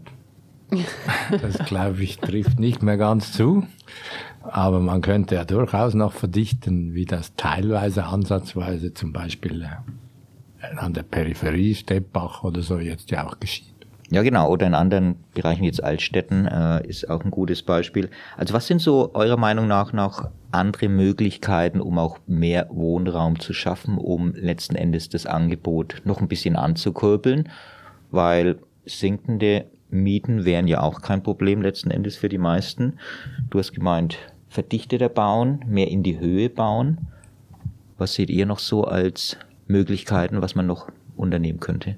Das, 1.41 1.59
glaube 1.67 2.03
ich, 2.03 2.19
trifft 2.19 2.59
nicht 2.59 2.83
mehr 2.83 2.97
ganz 2.97 3.33
zu. 3.33 3.67
Aber 4.43 4.81
man 4.81 5.01
könnte 5.01 5.37
ja 5.37 5.45
durchaus 5.45 5.95
noch 5.95 6.13
verdichten, 6.13 6.95
wie 6.95 7.05
das 7.05 7.35
teilweise, 7.37 8.05
ansatzweise 8.05 8.93
zum 8.93 9.13
Beispiel 9.13 9.63
äh, 9.63 10.77
an 10.77 10.93
der 10.93 11.03
Peripherie, 11.03 11.75
Steppbach 11.75 12.45
oder 12.45 12.63
so 12.63 12.79
jetzt 12.79 13.11
ja 13.11 13.27
auch 13.27 13.41
geschieht. 13.41 13.74
Ja, 14.14 14.23
genau. 14.23 14.49
Oder 14.49 14.68
in 14.68 14.76
anderen 14.76 15.16
Bereichen 15.35 15.62
wie 15.62 15.66
jetzt 15.66 15.83
Altstädten 15.83 16.47
äh, 16.47 16.87
ist 16.87 17.11
auch 17.11 17.25
ein 17.25 17.33
gutes 17.33 17.64
Beispiel. 17.64 18.11
Also 18.37 18.54
was 18.54 18.68
sind 18.68 18.80
so 18.80 19.11
eurer 19.12 19.37
Meinung 19.37 19.66
nach 19.66 19.92
noch 19.92 20.28
andere 20.52 20.88
Möglichkeiten, 20.88 21.80
um 21.80 21.99
auch 21.99 22.21
mehr 22.28 22.68
Wohnraum 22.71 23.40
zu 23.40 23.52
schaffen, 23.52 23.99
um 23.99 24.33
letzten 24.35 24.76
Endes 24.76 25.09
das 25.09 25.26
Angebot 25.26 26.00
noch 26.04 26.21
ein 26.21 26.28
bisschen 26.28 26.54
anzukurbeln? 26.54 27.49
Weil 28.12 28.61
sinkende 28.87 29.64
Mieten 29.90 30.44
wären 30.44 30.68
ja 30.68 30.80
auch 30.80 31.02
kein 31.02 31.25
Problem 31.25 31.61
letzten 31.61 31.90
Endes 31.90 32.16
für 32.16 32.28
die 32.28 32.38
meisten. 32.38 33.00
Du 33.50 33.59
hast 33.59 33.73
gemeint, 33.73 34.18
verdichteter 34.49 35.09
bauen, 35.09 35.64
mehr 35.66 35.88
in 35.88 36.04
die 36.04 36.21
Höhe 36.21 36.50
bauen. 36.50 37.09
Was 37.99 38.14
seht 38.14 38.30
ihr 38.30 38.47
noch 38.47 38.61
so 38.61 38.85
als 38.85 39.37
Möglichkeiten, 39.66 40.40
was 40.40 40.54
man 40.54 40.68
noch 40.68 40.88
unternehmen 41.16 41.59
könnte? 41.59 41.97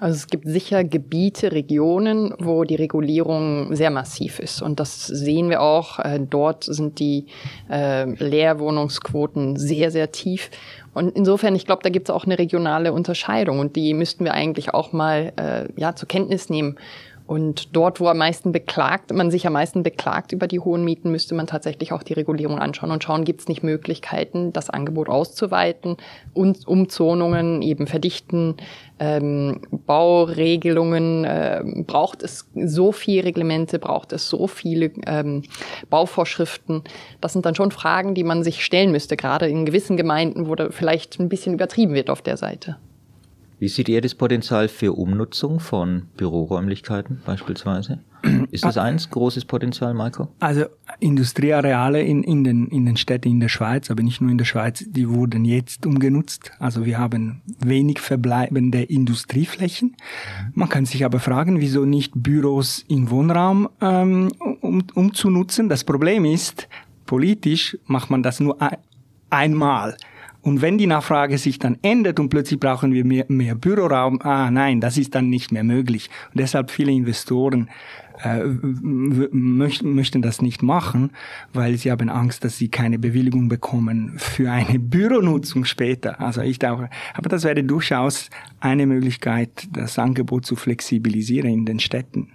Also 0.00 0.14
es 0.14 0.26
gibt 0.28 0.46
sicher 0.46 0.84
Gebiete, 0.84 1.50
Regionen, 1.50 2.32
wo 2.38 2.62
die 2.62 2.76
Regulierung 2.76 3.74
sehr 3.74 3.90
massiv 3.90 4.38
ist. 4.38 4.62
Und 4.62 4.78
das 4.78 5.06
sehen 5.06 5.50
wir 5.50 5.60
auch. 5.60 5.98
Äh, 5.98 6.20
dort 6.20 6.64
sind 6.64 7.00
die 7.00 7.26
äh, 7.68 8.04
Leerwohnungsquoten 8.04 9.56
sehr, 9.56 9.90
sehr 9.90 10.12
tief. 10.12 10.50
Und 10.94 11.16
insofern, 11.16 11.56
ich 11.56 11.66
glaube, 11.66 11.82
da 11.82 11.90
gibt 11.90 12.08
es 12.08 12.14
auch 12.14 12.24
eine 12.24 12.38
regionale 12.38 12.92
Unterscheidung 12.92 13.58
und 13.58 13.76
die 13.76 13.92
müssten 13.92 14.24
wir 14.24 14.34
eigentlich 14.34 14.72
auch 14.72 14.92
mal 14.92 15.32
äh, 15.36 15.80
ja, 15.80 15.94
zur 15.94 16.08
Kenntnis 16.08 16.48
nehmen. 16.48 16.76
Und 17.28 17.76
dort, 17.76 18.00
wo 18.00 18.08
am 18.08 18.16
meisten 18.16 18.52
beklagt, 18.52 19.12
man 19.12 19.30
sich 19.30 19.46
am 19.46 19.52
meisten 19.52 19.82
beklagt 19.82 20.32
über 20.32 20.46
die 20.46 20.60
hohen 20.60 20.82
Mieten, 20.82 21.10
müsste 21.10 21.34
man 21.34 21.46
tatsächlich 21.46 21.92
auch 21.92 22.02
die 22.02 22.14
Regulierung 22.14 22.58
anschauen 22.58 22.90
und 22.90 23.04
schauen, 23.04 23.26
gibt 23.26 23.42
es 23.42 23.48
nicht 23.48 23.62
Möglichkeiten, 23.62 24.54
das 24.54 24.70
Angebot 24.70 25.10
auszuweiten 25.10 25.98
und 26.32 26.66
Umzonungen 26.66 27.60
eben 27.60 27.86
verdichten, 27.86 28.56
ähm, 28.98 29.60
Bauregelungen, 29.70 31.26
äh, 31.26 31.62
braucht 31.86 32.22
es 32.22 32.48
so 32.54 32.92
viele 32.92 33.24
Reglemente, 33.24 33.78
braucht 33.78 34.14
es 34.14 34.30
so 34.30 34.46
viele 34.46 34.90
ähm, 35.06 35.42
Bauvorschriften. 35.90 36.82
Das 37.20 37.34
sind 37.34 37.44
dann 37.44 37.54
schon 37.54 37.72
Fragen, 37.72 38.14
die 38.14 38.24
man 38.24 38.42
sich 38.42 38.64
stellen 38.64 38.90
müsste, 38.90 39.18
gerade 39.18 39.46
in 39.48 39.66
gewissen 39.66 39.98
Gemeinden, 39.98 40.48
wo 40.48 40.54
da 40.54 40.70
vielleicht 40.70 41.20
ein 41.20 41.28
bisschen 41.28 41.52
übertrieben 41.52 41.92
wird 41.92 42.08
auf 42.08 42.22
der 42.22 42.38
Seite. 42.38 42.78
Wie 43.58 43.68
seht 43.68 43.88
ihr 43.88 44.00
das 44.00 44.14
Potenzial 44.14 44.68
für 44.68 44.92
Umnutzung 44.92 45.58
von 45.58 46.02
Büroräumlichkeiten 46.16 47.20
beispielsweise? 47.26 48.00
Ist 48.50 48.64
das 48.64 48.76
ein 48.78 48.96
großes 48.96 49.44
Potenzial, 49.44 49.94
Marco? 49.94 50.28
Also 50.40 50.66
Industrieareale 51.00 52.02
in, 52.02 52.22
in, 52.22 52.44
den, 52.44 52.66
in 52.68 52.86
den 52.86 52.96
Städten 52.96 53.28
in 53.28 53.40
der 53.40 53.48
Schweiz, 53.48 53.90
aber 53.90 54.02
nicht 54.02 54.20
nur 54.20 54.30
in 54.30 54.38
der 54.38 54.44
Schweiz, 54.44 54.84
die 54.88 55.08
wurden 55.08 55.44
jetzt 55.44 55.86
umgenutzt. 55.86 56.52
Also 56.58 56.84
wir 56.84 56.98
haben 56.98 57.42
wenig 57.58 58.00
verbleibende 58.00 58.82
Industrieflächen. 58.82 59.96
Man 60.54 60.68
kann 60.68 60.84
sich 60.84 61.04
aber 61.04 61.20
fragen, 61.20 61.60
wieso 61.60 61.84
nicht 61.84 62.12
Büros 62.14 62.84
in 62.88 63.10
Wohnraum 63.10 63.68
ähm, 63.80 64.32
um, 64.60 64.84
umzunutzen. 64.94 65.68
Das 65.68 65.84
Problem 65.84 66.24
ist, 66.24 66.68
politisch 67.06 67.76
macht 67.86 68.10
man 68.10 68.22
das 68.22 68.40
nur 68.40 68.60
ein, 68.60 68.78
einmal. 69.30 69.96
Und 70.40 70.62
wenn 70.62 70.78
die 70.78 70.86
Nachfrage 70.86 71.36
sich 71.36 71.58
dann 71.58 71.78
ändert 71.82 72.20
und 72.20 72.28
plötzlich 72.28 72.60
brauchen 72.60 72.92
wir 72.92 73.04
mehr, 73.04 73.24
mehr 73.28 73.54
Büroraum, 73.54 74.20
ah 74.22 74.50
nein, 74.50 74.80
das 74.80 74.96
ist 74.96 75.14
dann 75.14 75.28
nicht 75.28 75.52
mehr 75.52 75.64
möglich. 75.64 76.10
Und 76.32 76.40
deshalb 76.40 76.70
viele 76.70 76.92
Investoren 76.92 77.68
äh, 78.22 78.44
möchten, 78.44 79.94
möchten 79.94 80.22
das 80.22 80.40
nicht 80.42 80.62
machen, 80.62 81.10
weil 81.52 81.76
sie 81.76 81.90
haben 81.90 82.08
Angst, 82.08 82.44
dass 82.44 82.56
sie 82.56 82.68
keine 82.68 82.98
Bewilligung 82.98 83.48
bekommen 83.48 84.14
für 84.16 84.50
eine 84.50 84.78
Büronutzung 84.78 85.64
später. 85.64 86.20
Also 86.20 86.40
ich 86.42 86.58
glaube, 86.58 86.88
aber 87.14 87.28
das 87.28 87.44
wäre 87.44 87.62
durchaus 87.62 88.30
eine 88.60 88.86
Möglichkeit, 88.86 89.68
das 89.72 89.98
Angebot 89.98 90.46
zu 90.46 90.56
flexibilisieren 90.56 91.50
in 91.50 91.64
den 91.64 91.80
Städten. 91.80 92.30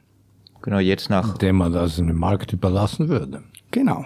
Genau, 0.62 0.80
jetzt 0.80 1.10
nach. 1.10 1.34
Indem 1.34 1.58
man 1.58 1.74
das 1.74 1.98
dem 1.98 2.16
Markt 2.18 2.54
überlassen 2.54 3.10
würde. 3.10 3.44
Genau. 3.72 4.06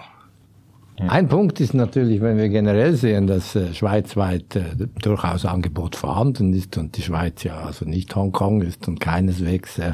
Ein 1.06 1.28
Punkt 1.28 1.60
ist 1.60 1.74
natürlich, 1.74 2.20
wenn 2.20 2.38
wir 2.38 2.48
generell 2.48 2.94
sehen, 2.94 3.28
dass 3.28 3.54
äh, 3.54 3.72
schweizweit 3.72 4.56
äh, 4.56 4.64
durchaus 5.00 5.44
Angebot 5.44 5.94
vorhanden 5.94 6.52
ist 6.52 6.76
und 6.76 6.96
die 6.96 7.02
Schweiz 7.02 7.44
ja 7.44 7.60
also 7.60 7.84
nicht 7.84 8.14
Hongkong 8.16 8.62
ist 8.62 8.88
und 8.88 8.98
keineswegs 8.98 9.78
äh, 9.78 9.92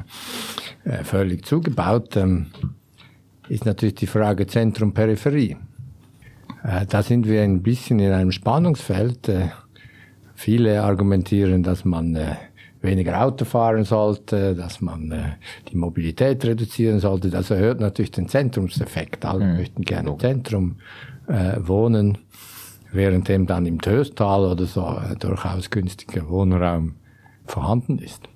äh, 0.84 1.04
völlig 1.04 1.44
zugebaut, 1.44 2.16
ähm, 2.16 2.46
ist 3.48 3.66
natürlich 3.66 3.96
die 3.96 4.06
Frage 4.06 4.46
Zentrum-Peripherie. 4.46 5.56
Äh, 6.62 6.86
da 6.86 7.02
sind 7.02 7.28
wir 7.28 7.42
ein 7.42 7.62
bisschen 7.62 7.98
in 7.98 8.12
einem 8.12 8.32
Spannungsfeld. 8.32 9.28
Äh, 9.28 9.48
viele 10.34 10.82
argumentieren, 10.82 11.62
dass 11.62 11.84
man 11.84 12.16
weniger 12.84 13.24
Auto 13.24 13.44
fahren 13.44 13.84
sollte, 13.84 14.54
dass 14.54 14.80
man 14.80 15.10
äh, 15.10 15.22
die 15.70 15.76
Mobilität 15.76 16.44
reduzieren 16.44 17.00
sollte. 17.00 17.30
Das 17.30 17.50
erhöht 17.50 17.80
natürlich 17.80 18.12
den 18.12 18.28
Zentrumseffekt. 18.28 19.24
Alle 19.24 19.44
mhm. 19.44 19.56
möchten 19.56 19.82
gerne 19.82 20.10
im 20.10 20.20
Zentrum 20.20 20.76
äh, 21.26 21.56
wohnen, 21.58 22.18
währenddem 22.92 23.46
dann 23.46 23.66
im 23.66 23.80
Töstal 23.80 24.44
oder 24.44 24.66
so 24.66 24.82
äh, 24.82 25.16
durchaus 25.16 25.70
günstiger 25.70 26.28
Wohnraum 26.28 26.94
vorhanden 27.46 27.98
ist. 27.98 28.28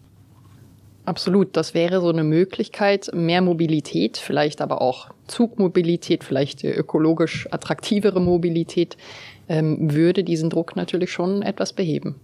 Absolut, 1.05 1.57
das 1.57 1.73
wäre 1.73 2.03
so 2.03 2.11
eine 2.11 2.23
Möglichkeit, 2.23 3.11
mehr 3.15 3.41
Mobilität, 3.41 4.19
vielleicht 4.19 4.61
aber 4.61 4.83
auch 4.83 5.09
Zugmobilität, 5.27 6.23
vielleicht 6.23 6.65
ökologisch 6.65 7.49
attraktivere 7.51 8.21
Mobilität, 8.21 8.99
ähm, 9.49 9.95
würde 9.95 10.23
diesen 10.23 10.51
Druck 10.51 10.77
natürlich 10.77 11.11
schon 11.11 11.41
etwas 11.41 11.73
beheben. 11.73 12.17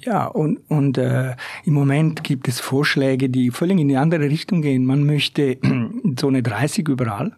Ja, 0.00 0.26
und, 0.26 0.60
und 0.68 0.98
äh, 0.98 1.34
im 1.64 1.74
Moment 1.74 2.22
gibt 2.22 2.48
es 2.48 2.60
Vorschläge, 2.60 3.28
die 3.28 3.50
völlig 3.50 3.78
in 3.78 3.88
die 3.88 3.96
andere 3.96 4.24
Richtung 4.24 4.62
gehen. 4.62 4.84
Man 4.84 5.04
möchte 5.04 5.58
Zone 6.16 6.42
30 6.42 6.88
überall. 6.88 7.32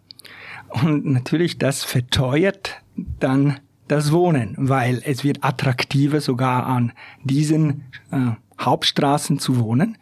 Und 0.83 1.07
natürlich, 1.07 1.59
das 1.59 1.85
verteuert 1.85 2.83
dann 3.21 3.59
das 3.87 4.13
Wohnen, 4.13 4.55
weil 4.59 5.01
es 5.05 5.25
wird 5.25 5.43
attraktiver, 5.43 6.21
sogar 6.21 6.67
an 6.67 6.93
diesen 7.25 7.85
äh, 8.11 8.33
Hauptstraßen 8.61 9.39
zu 9.39 9.59
wohnen. 9.61 9.97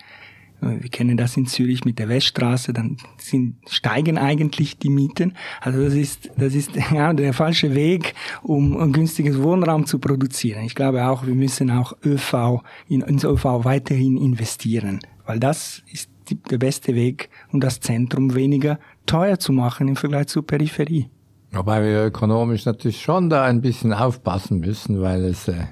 Wir 0.60 0.88
kennen 0.88 1.16
das 1.16 1.36
in 1.36 1.46
Zürich 1.46 1.84
mit 1.84 1.98
der 1.98 2.08
Weststraße, 2.08 2.72
dann 2.72 2.96
sind, 3.18 3.56
steigen 3.68 4.18
eigentlich 4.18 4.78
die 4.78 4.88
Mieten. 4.88 5.34
Also 5.60 5.82
das 5.82 5.94
ist, 5.94 6.30
das 6.36 6.54
ist 6.54 6.70
ja, 6.92 7.12
der 7.12 7.32
falsche 7.32 7.74
Weg, 7.74 8.14
um 8.42 8.76
ein 8.78 8.92
günstiges 8.92 9.42
Wohnraum 9.42 9.86
zu 9.86 9.98
produzieren. 9.98 10.64
Ich 10.64 10.74
glaube 10.74 11.06
auch, 11.06 11.26
wir 11.26 11.34
müssen 11.34 11.70
auch 11.70 11.94
ÖV, 12.04 12.62
in, 12.88 13.02
ins 13.02 13.24
ÖV 13.24 13.44
weiterhin 13.64 14.16
investieren, 14.16 15.00
weil 15.26 15.38
das 15.38 15.82
ist 15.92 16.10
die, 16.28 16.36
der 16.36 16.58
beste 16.58 16.94
Weg, 16.94 17.28
um 17.52 17.60
das 17.60 17.80
Zentrum 17.80 18.34
weniger 18.34 18.78
teuer 19.04 19.38
zu 19.38 19.52
machen 19.52 19.88
im 19.88 19.96
Vergleich 19.96 20.28
zur 20.28 20.46
Peripherie. 20.46 21.08
Wobei 21.52 21.82
wir 21.82 22.04
ökonomisch 22.06 22.66
natürlich 22.66 23.00
schon 23.00 23.30
da 23.30 23.44
ein 23.44 23.60
bisschen 23.60 23.92
aufpassen 23.92 24.60
müssen, 24.60 25.00
weil 25.00 25.24
es 25.24 25.48
äh, 25.48 25.66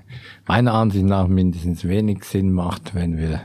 meiner 0.47 0.73
Ansicht 0.73 1.05
nach 1.05 1.27
mindestens 1.27 1.85
wenig 1.85 2.25
Sinn 2.25 2.53
macht, 2.53 2.95
wenn 2.95 3.19
wir 3.19 3.43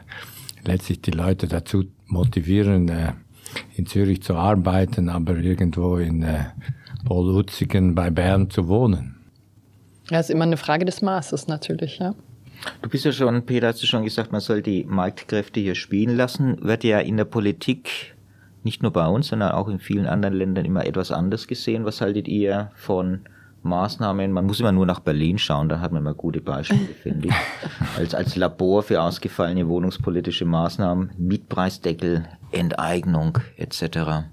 letztlich 0.69 1.01
die 1.01 1.11
Leute 1.11 1.47
dazu 1.47 1.85
motivieren, 2.07 2.87
äh, 2.89 3.13
in 3.75 3.85
Zürich 3.85 4.21
zu 4.21 4.35
arbeiten, 4.35 5.09
aber 5.09 5.35
irgendwo 5.35 5.97
in 5.97 6.21
äh, 6.23 6.45
Polutzigen 7.05 7.95
bei 7.95 8.09
Bern 8.09 8.49
zu 8.49 8.67
wohnen. 8.67 9.15
Ja, 10.09 10.19
ist 10.19 10.29
immer 10.29 10.43
eine 10.43 10.57
Frage 10.57 10.85
des 10.85 11.01
Maßes 11.01 11.47
natürlich, 11.47 11.99
ja. 11.99 12.13
Du 12.81 12.89
bist 12.89 13.05
ja 13.05 13.11
schon, 13.11 13.45
Peter, 13.45 13.67
hast 13.67 13.81
du 13.81 13.87
schon 13.87 14.03
gesagt, 14.03 14.31
man 14.31 14.41
soll 14.41 14.61
die 14.61 14.83
Marktkräfte 14.83 15.59
hier 15.59 15.75
spielen 15.75 16.17
lassen. 16.17 16.61
Wird 16.61 16.83
ja 16.83 16.99
in 16.99 17.17
der 17.17 17.25
Politik 17.25 18.15
nicht 18.63 18.83
nur 18.83 18.91
bei 18.91 19.07
uns, 19.07 19.29
sondern 19.29 19.51
auch 19.51 19.69
in 19.69 19.79
vielen 19.79 20.05
anderen 20.05 20.35
Ländern 20.35 20.65
immer 20.65 20.85
etwas 20.85 21.11
anders 21.11 21.47
gesehen. 21.47 21.85
Was 21.85 22.01
haltet 22.01 22.27
ihr 22.27 22.71
von 22.75 23.21
Maßnahmen, 23.63 24.31
man 24.31 24.45
muss 24.45 24.59
immer 24.59 24.71
nur 24.71 24.85
nach 24.85 24.99
Berlin 24.99 25.37
schauen, 25.37 25.69
da 25.69 25.79
hat 25.79 25.91
man 25.91 26.01
immer 26.01 26.13
gute 26.13 26.41
Beispiele, 26.41 26.87
finde 27.03 27.29
ich. 27.29 27.33
Als, 27.97 28.15
als 28.15 28.35
Labor 28.35 28.83
für 28.83 29.01
ausgefallene 29.01 29.67
wohnungspolitische 29.67 30.45
Maßnahmen, 30.45 31.11
Mietpreisdeckel, 31.17 32.25
Enteignung 32.51 33.39
etc. 33.57 34.29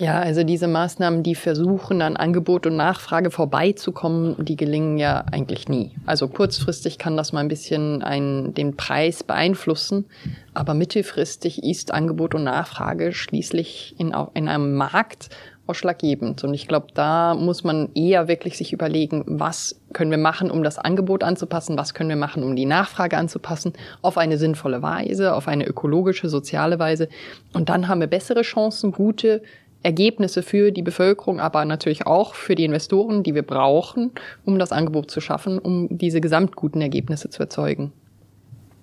Ja, 0.00 0.18
also 0.18 0.44
diese 0.44 0.66
Maßnahmen, 0.66 1.22
die 1.22 1.34
versuchen, 1.34 2.00
an 2.00 2.16
Angebot 2.16 2.66
und 2.66 2.74
Nachfrage 2.74 3.30
vorbeizukommen, 3.30 4.34
die 4.42 4.56
gelingen 4.56 4.96
ja 4.96 5.26
eigentlich 5.30 5.68
nie. 5.68 5.94
Also 6.06 6.26
kurzfristig 6.26 6.96
kann 6.96 7.18
das 7.18 7.34
mal 7.34 7.40
ein 7.40 7.48
bisschen 7.48 8.02
einen, 8.02 8.54
den 8.54 8.76
Preis 8.76 9.22
beeinflussen, 9.22 10.06
aber 10.54 10.72
mittelfristig 10.72 11.62
ist 11.62 11.92
Angebot 11.92 12.34
und 12.34 12.44
Nachfrage 12.44 13.12
schließlich 13.12 13.94
in, 13.98 14.14
in 14.32 14.48
einem 14.48 14.74
Markt 14.74 15.28
ausschlaggebend. 15.66 16.42
Und 16.44 16.54
ich 16.54 16.66
glaube, 16.66 16.88
da 16.94 17.34
muss 17.34 17.64
man 17.64 17.90
eher 17.94 18.28
wirklich 18.28 18.56
sich 18.56 18.72
überlegen, 18.72 19.24
was 19.26 19.80
können 19.92 20.10
wir 20.10 20.18
machen, 20.18 20.50
um 20.50 20.62
das 20.62 20.78
Angebot 20.78 21.22
anzupassen, 21.22 21.78
was 21.78 21.94
können 21.94 22.08
wir 22.08 22.16
machen, 22.16 22.42
um 22.42 22.56
die 22.56 22.66
Nachfrage 22.66 23.16
anzupassen, 23.16 23.72
auf 24.02 24.18
eine 24.18 24.36
sinnvolle 24.36 24.82
Weise, 24.82 25.34
auf 25.34 25.48
eine 25.48 25.66
ökologische, 25.66 26.28
soziale 26.28 26.78
Weise. 26.78 27.08
Und 27.52 27.68
dann 27.68 27.88
haben 27.88 28.00
wir 28.00 28.08
bessere 28.08 28.42
Chancen, 28.42 28.92
gute 28.92 29.42
Ergebnisse 29.82 30.42
für 30.42 30.72
die 30.72 30.82
Bevölkerung, 30.82 31.40
aber 31.40 31.64
natürlich 31.64 32.06
auch 32.06 32.34
für 32.34 32.54
die 32.54 32.64
Investoren, 32.64 33.22
die 33.22 33.34
wir 33.34 33.42
brauchen, 33.42 34.10
um 34.44 34.58
das 34.58 34.72
Angebot 34.72 35.10
zu 35.10 35.20
schaffen, 35.20 35.58
um 35.58 35.88
diese 35.90 36.20
gesamtguten 36.20 36.82
Ergebnisse 36.82 37.30
zu 37.30 37.42
erzeugen. 37.42 37.92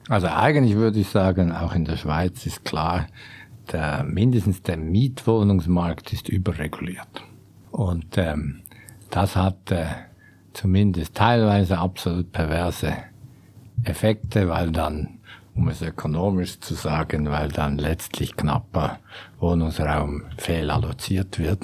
Also 0.09 0.27
eigentlich 0.27 0.75
würde 0.75 0.99
ich 0.99 1.09
sagen, 1.09 1.51
auch 1.51 1.75
in 1.75 1.85
der 1.85 1.97
Schweiz 1.97 2.45
ist 2.45 2.63
klar, 2.63 3.07
der, 3.71 4.03
mindestens 4.03 4.63
der 4.63 4.77
Mietwohnungsmarkt 4.77 6.13
ist 6.13 6.29
überreguliert. 6.29 7.23
Und 7.71 8.17
ähm, 8.17 8.61
das 9.09 9.35
hat 9.35 9.71
äh, 9.71 9.85
zumindest 10.53 11.15
teilweise 11.15 11.77
absolut 11.77 12.31
perverse 12.31 12.93
Effekte, 13.83 14.49
weil 14.49 14.71
dann, 14.71 15.19
um 15.55 15.67
es 15.69 15.81
ökonomisch 15.81 16.59
zu 16.59 16.73
sagen, 16.73 17.29
weil 17.29 17.49
dann 17.49 17.77
letztlich 17.77 18.35
knapper 18.35 18.99
Wohnungsraum 19.39 20.23
fehlalloziert 20.37 21.39
wird 21.39 21.63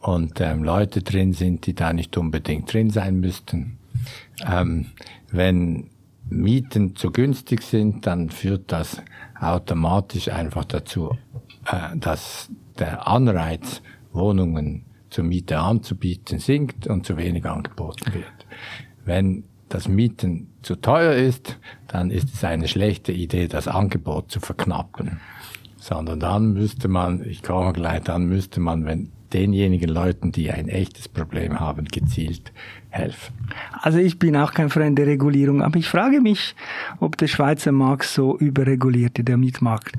und 0.00 0.40
ähm, 0.40 0.64
Leute 0.64 1.02
drin 1.02 1.32
sind, 1.32 1.66
die 1.66 1.74
da 1.74 1.92
nicht 1.92 2.16
unbedingt 2.16 2.72
drin 2.72 2.90
sein 2.90 3.20
müssten. 3.20 3.78
Ähm, 4.46 4.86
wenn 5.30 5.90
Mieten 6.28 6.96
zu 6.96 7.10
günstig 7.10 7.62
sind, 7.62 8.06
dann 8.06 8.30
führt 8.30 8.72
das 8.72 9.02
automatisch 9.40 10.28
einfach 10.28 10.64
dazu, 10.64 11.16
äh, 11.66 11.96
dass 11.96 12.50
der 12.78 13.06
Anreiz, 13.06 13.82
Wohnungen 14.12 14.84
zur 15.08 15.24
Miete 15.24 15.58
anzubieten, 15.58 16.38
sinkt 16.38 16.86
und 16.86 17.06
zu 17.06 17.16
wenig 17.16 17.44
angeboten 17.46 18.12
wird. 18.14 18.46
Wenn 19.04 19.44
das 19.68 19.88
Mieten 19.88 20.48
zu 20.62 20.76
teuer 20.76 21.14
ist, 21.14 21.58
dann 21.86 22.10
ist 22.10 22.34
es 22.34 22.44
eine 22.44 22.68
schlechte 22.68 23.12
Idee, 23.12 23.48
das 23.48 23.68
Angebot 23.68 24.30
zu 24.30 24.40
verknappen. 24.40 25.20
Sondern 25.76 26.20
dann 26.20 26.52
müsste 26.52 26.88
man, 26.88 27.24
ich 27.24 27.42
komme 27.42 27.72
gleich, 27.72 28.02
dann 28.02 28.26
müsste 28.26 28.60
man, 28.60 28.84
wenn 28.84 29.10
denjenigen 29.32 29.88
Leuten, 29.88 30.32
die 30.32 30.50
ein 30.50 30.68
echtes 30.68 31.08
Problem 31.08 31.58
haben, 31.58 31.86
gezielt 31.86 32.52
helfen. 32.90 33.34
Also 33.72 33.98
ich 33.98 34.18
bin 34.18 34.36
auch 34.36 34.52
kein 34.52 34.70
Freund 34.70 34.98
der 34.98 35.06
Regulierung, 35.06 35.62
aber 35.62 35.78
ich 35.78 35.88
frage 35.88 36.20
mich, 36.20 36.54
ob 36.98 37.16
der 37.16 37.28
Schweizer 37.28 37.72
Markt 37.72 38.04
so 38.04 38.36
überregulierte, 38.38 39.24
der 39.24 39.36
Mietmarkt. 39.36 39.94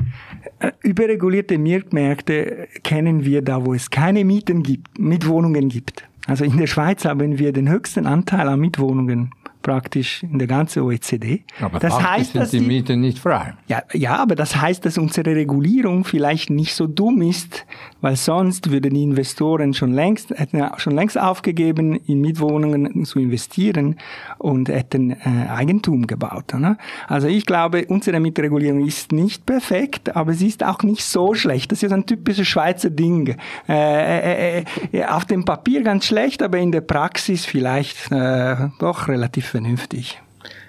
Äh, 0.60 0.72
überregulierte 0.82 1.58
Mietmärkte 1.58 2.68
kennen 2.84 3.26
wir 3.26 3.42
da, 3.42 3.66
wo 3.66 3.74
es 3.74 3.90
keine 3.90 4.26
Mieten 4.26 4.64
gibt, 4.64 5.00
Mietwohnungen 5.00 5.70
gibt. 5.70 6.08
Also 6.28 6.46
in 6.46 6.58
der 6.58 6.68
Schweiz 6.68 7.06
haben 7.06 7.40
wir 7.40 7.52
den 7.52 7.70
höchsten 7.70 8.06
Anteil 8.06 8.48
an 8.48 8.60
Mietwohnungen 8.60 9.32
praktisch 9.62 10.24
in 10.24 10.39
der 10.39 10.48
ganzen 10.48 10.84
OECD. 10.84 11.44
Aber 11.60 11.80
das 11.80 12.01
heißt, 12.01 12.34
sind 12.34 12.41
dass 12.41 12.51
die 12.51 12.60
Mieten 12.60 13.01
nicht 13.01 13.20
frei. 13.20 13.53
Ja, 13.68 13.84
ja, 13.94 14.18
aber 14.18 14.36
das 14.36 14.56
heißt, 14.56 14.86
dass 14.86 14.98
unsere 14.98 15.36
Regulierung 15.36 16.03
vielleicht 16.03 16.50
nicht 16.50 16.74
so 16.74 16.88
dumm 16.88 17.22
ist, 17.22 17.65
weil 18.01 18.15
sonst 18.15 18.72
würden 18.72 18.94
die 18.94 19.03
Investoren 19.03 19.74
schon 19.74 19.94
längst, 19.94 20.32
hätten 20.32 20.63
schon 20.77 20.94
längst 20.94 21.20
aufgegeben, 21.20 21.96
in 22.08 22.22
Mietwohnungen 22.22 23.06
zu 23.06 23.20
investieren 23.20 23.96
und 24.38 24.70
hätten 24.70 25.12
äh, 25.12 25.48
Eigentum 25.50 26.08
gebaut. 26.08 26.53
Ne? 26.53 26.77
Also 27.08 27.27
ich 27.27 27.46
glaube, 27.46 27.86
unsere 27.88 28.20
Mietregulierung 28.20 28.86
ist 28.86 29.12
nicht 29.12 29.46
perfekt, 29.46 30.15
aber 30.15 30.34
sie 30.34 30.48
ist 30.48 30.63
auch 30.63 30.84
nicht 30.84 31.03
so 31.03 31.34
schlecht. 31.34 31.72
Das 31.72 31.84
ist 31.84 31.91
ein 31.91 32.06
typisches 32.06 32.48
Schweizer 32.48 32.89
Ding. 32.89 33.36
Äh, 33.68 34.60
äh, 34.60 34.63
äh, 34.91 35.06
auf 35.06 35.25
dem 35.25 35.46
Papier 35.46 35.84
ganz 35.84 36.06
schlecht, 36.06 36.41
aber 36.44 36.58
in 36.58 36.72
der 36.72 36.82
Praxis 36.82 37.46
vielleicht 37.46 38.12
äh, 38.12 38.56
doch 38.80 39.08
relativ 39.08 39.50
vernünftig. 39.51 40.22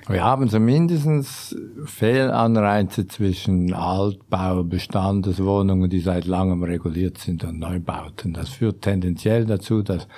Wir 0.08 0.22
haben 0.24 0.48
zumindest 0.48 1.56
Fehlanreize 1.86 3.06
zwischen 3.06 3.72
Altbau, 3.72 4.64
Bestandeswohnungen, 4.64 5.88
die 5.88 6.00
seit 6.00 6.26
langem 6.26 6.62
reguliert 6.62 7.18
sind, 7.18 7.44
und 7.44 7.58
Neubauten. 7.60 8.34
Das 8.34 8.50
führt 8.50 8.82
tendenziell 8.82 9.46
dazu, 9.46 9.82
dass 9.82 10.08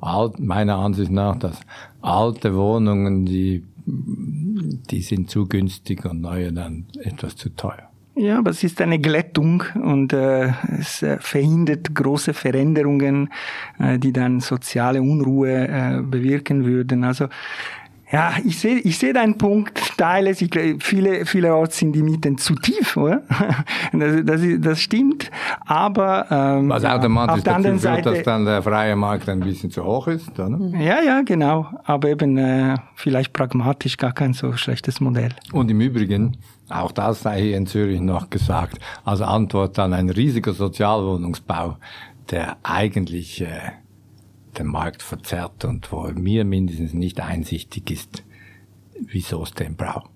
alt, 0.00 0.38
meiner 0.38 0.76
Ansicht 0.76 1.10
nach, 1.10 1.36
dass 1.36 1.60
alte 2.00 2.54
Wohnungen, 2.54 3.26
die, 3.26 3.64
die 3.84 5.02
sind 5.02 5.28
zu 5.28 5.46
günstig 5.46 6.04
und 6.04 6.20
neue 6.20 6.52
dann 6.52 6.86
etwas 7.02 7.36
zu 7.36 7.50
teuer. 7.50 7.92
Ja, 8.14 8.38
aber 8.38 8.50
es 8.50 8.62
ist 8.62 8.80
eine 8.82 8.98
Glättung 8.98 9.62
und 9.74 10.12
äh, 10.12 10.52
es 10.78 11.02
äh, 11.02 11.16
verhindert 11.18 11.94
große 11.94 12.34
Veränderungen, 12.34 13.30
äh, 13.78 13.98
die 13.98 14.12
dann 14.12 14.40
soziale 14.40 15.00
Unruhe 15.00 15.66
äh, 15.66 16.02
bewirken 16.02 16.66
würden. 16.66 17.04
Also 17.04 17.28
ja, 18.12 18.34
ich 18.44 18.58
sehe 18.58 18.78
ich 18.78 18.98
sehe 18.98 19.14
deinen 19.14 19.38
Punkt, 19.38 19.96
teile 19.96 20.30
es. 20.30 20.44
Viele, 20.80 21.24
vielerorts 21.24 21.78
sind 21.78 21.92
die 21.92 22.02
Mieten 22.02 22.36
zu 22.36 22.54
tief, 22.54 22.96
oder? 22.96 23.22
Das, 23.92 24.24
das, 24.24 24.40
das 24.58 24.80
stimmt. 24.80 25.30
Aber 25.66 26.26
ähm, 26.30 26.68
Was 26.68 26.84
automatisch 26.84 27.38
auf 27.38 27.42
der 27.42 27.60
führt, 27.60 27.80
Seite, 27.80 28.12
dass 28.12 28.22
dann 28.22 28.44
der 28.44 28.62
freie 28.62 28.96
Markt 28.96 29.28
ein 29.28 29.40
bisschen 29.40 29.70
zu 29.70 29.84
hoch 29.84 30.08
ist, 30.08 30.38
oder? 30.38 30.58
Ja, 30.78 31.02
ja, 31.02 31.22
genau. 31.22 31.66
Aber 31.84 32.08
eben 32.08 32.36
äh, 32.38 32.76
vielleicht 32.94 33.32
pragmatisch 33.32 33.96
gar 33.96 34.12
kein 34.12 34.32
so 34.34 34.52
schlechtes 34.52 35.00
Modell. 35.00 35.30
Und 35.52 35.70
im 35.70 35.80
Übrigen, 35.80 36.36
auch 36.68 36.92
das 36.92 37.22
sei 37.22 37.40
hier 37.40 37.56
in 37.56 37.66
Zürich 37.66 38.00
noch 38.00 38.30
gesagt, 38.30 38.78
als 39.04 39.20
Antwort 39.20 39.78
an 39.78 39.92
ein 39.92 40.10
riesiger 40.10 40.52
Sozialwohnungsbau, 40.52 41.76
der 42.30 42.56
eigentlich 42.62 43.42
äh, 43.42 43.72
den 44.58 44.66
Markt 44.66 45.02
verzerrt 45.02 45.64
und 45.64 45.90
wo 45.92 46.02
mir 46.14 46.44
mindestens 46.44 46.92
nicht 46.92 47.20
einsichtig 47.20 47.90
ist, 47.90 48.22
wieso 48.98 49.42
es 49.42 49.52
den 49.52 49.76
braucht. 49.76 50.10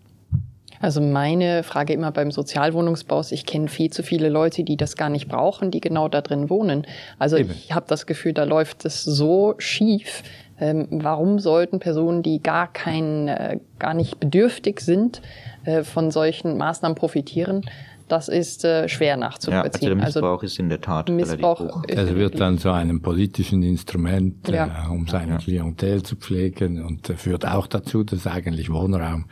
Also 0.80 1.00
meine 1.00 1.62
Frage 1.62 1.92
immer 1.92 2.12
beim 2.12 2.30
Sozialwohnungsbau 2.30 3.20
ist, 3.20 3.32
ich 3.32 3.46
kenne 3.46 3.68
viel 3.68 3.90
zu 3.90 4.02
viele 4.02 4.28
Leute, 4.28 4.62
die 4.62 4.76
das 4.76 4.96
gar 4.96 5.08
nicht 5.08 5.28
brauchen, 5.28 5.70
die 5.70 5.80
genau 5.80 6.08
da 6.08 6.20
drin 6.20 6.50
wohnen. 6.50 6.86
Also 7.18 7.36
Eben. 7.38 7.50
ich 7.50 7.74
habe 7.74 7.86
das 7.88 8.06
Gefühl, 8.06 8.34
da 8.34 8.44
läuft 8.44 8.84
es 8.84 9.02
so 9.02 9.54
schief. 9.58 10.22
Ähm, 10.58 10.86
warum 10.90 11.38
sollten 11.38 11.80
Personen, 11.80 12.22
die 12.22 12.42
gar 12.42 12.72
kein, 12.72 13.28
äh, 13.28 13.58
gar 13.78 13.94
nicht 13.94 14.20
bedürftig 14.20 14.80
sind, 14.80 15.20
äh, 15.64 15.82
von 15.82 16.10
solchen 16.10 16.56
Maßnahmen 16.56 16.96
profitieren? 16.96 17.62
Das 18.08 18.28
ist 18.28 18.64
äh, 18.64 18.88
schwer 18.88 19.16
nachzuvollziehen. 19.16 19.98
Ja, 19.98 20.04
also 20.04 20.20
der 20.20 20.30
Missbrauch 20.30 20.42
also, 20.42 20.46
ist 20.46 20.58
in 20.58 20.68
der 20.68 20.80
Tat 20.80 21.08
Missbrauch 21.08 21.60
relativ 21.60 21.76
hoch. 21.76 21.84
Es 21.88 22.14
wird 22.14 22.40
dann 22.40 22.58
zu 22.58 22.70
einem 22.70 23.02
politischen 23.02 23.62
Instrument, 23.62 24.48
ja. 24.48 24.86
äh, 24.86 24.90
um 24.90 25.06
seine 25.06 25.32
ja. 25.32 25.38
Klientel 25.38 26.02
zu 26.02 26.16
pflegen 26.16 26.82
und 26.82 27.10
äh, 27.10 27.14
führt 27.14 27.46
auch 27.46 27.66
dazu, 27.66 28.04
dass 28.04 28.26
eigentlich 28.26 28.70
Wohnraum 28.70 29.26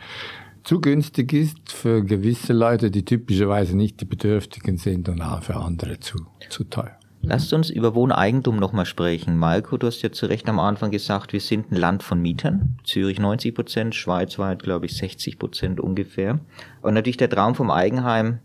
zu 0.63 0.81
günstig 0.81 1.31
ist 1.31 1.71
für 1.71 2.03
gewisse 2.03 2.51
Leute, 2.51 2.89
die 2.89 3.05
typischerweise 3.05 3.77
nicht 3.77 4.01
die 4.01 4.05
Bedürftigen 4.05 4.77
sind 4.77 5.07
und 5.07 5.21
auch 5.21 5.43
für 5.43 5.55
andere 5.55 5.99
zu, 5.99 6.17
zu 6.49 6.63
teuer. 6.63 6.97
Lasst 7.27 7.53
uns 7.53 7.71
über 7.71 7.95
Wohneigentum 7.95 8.57
nochmal 8.57 8.85
sprechen. 8.85 9.37
Malko, 9.37 9.77
du 9.77 9.87
hast 9.87 10.01
ja 10.03 10.11
zu 10.11 10.27
Recht 10.27 10.47
am 10.47 10.59
Anfang 10.59 10.91
gesagt, 10.91 11.33
wir 11.33 11.39
sind 11.39 11.71
ein 11.71 11.75
Land 11.75 12.03
von 12.03 12.21
Mietern. 12.21 12.77
Zürich 12.83 13.19
90 13.19 13.55
Prozent, 13.55 13.95
schweizweit 13.95 14.61
glaube 14.61 14.85
ich 14.85 14.95
60 14.97 15.39
Prozent 15.39 15.79
ungefähr. 15.79 16.39
Und 16.81 16.93
natürlich 16.93 17.17
der 17.17 17.29
Traum 17.29 17.55
vom 17.55 17.71
Eigenheim 17.71 18.39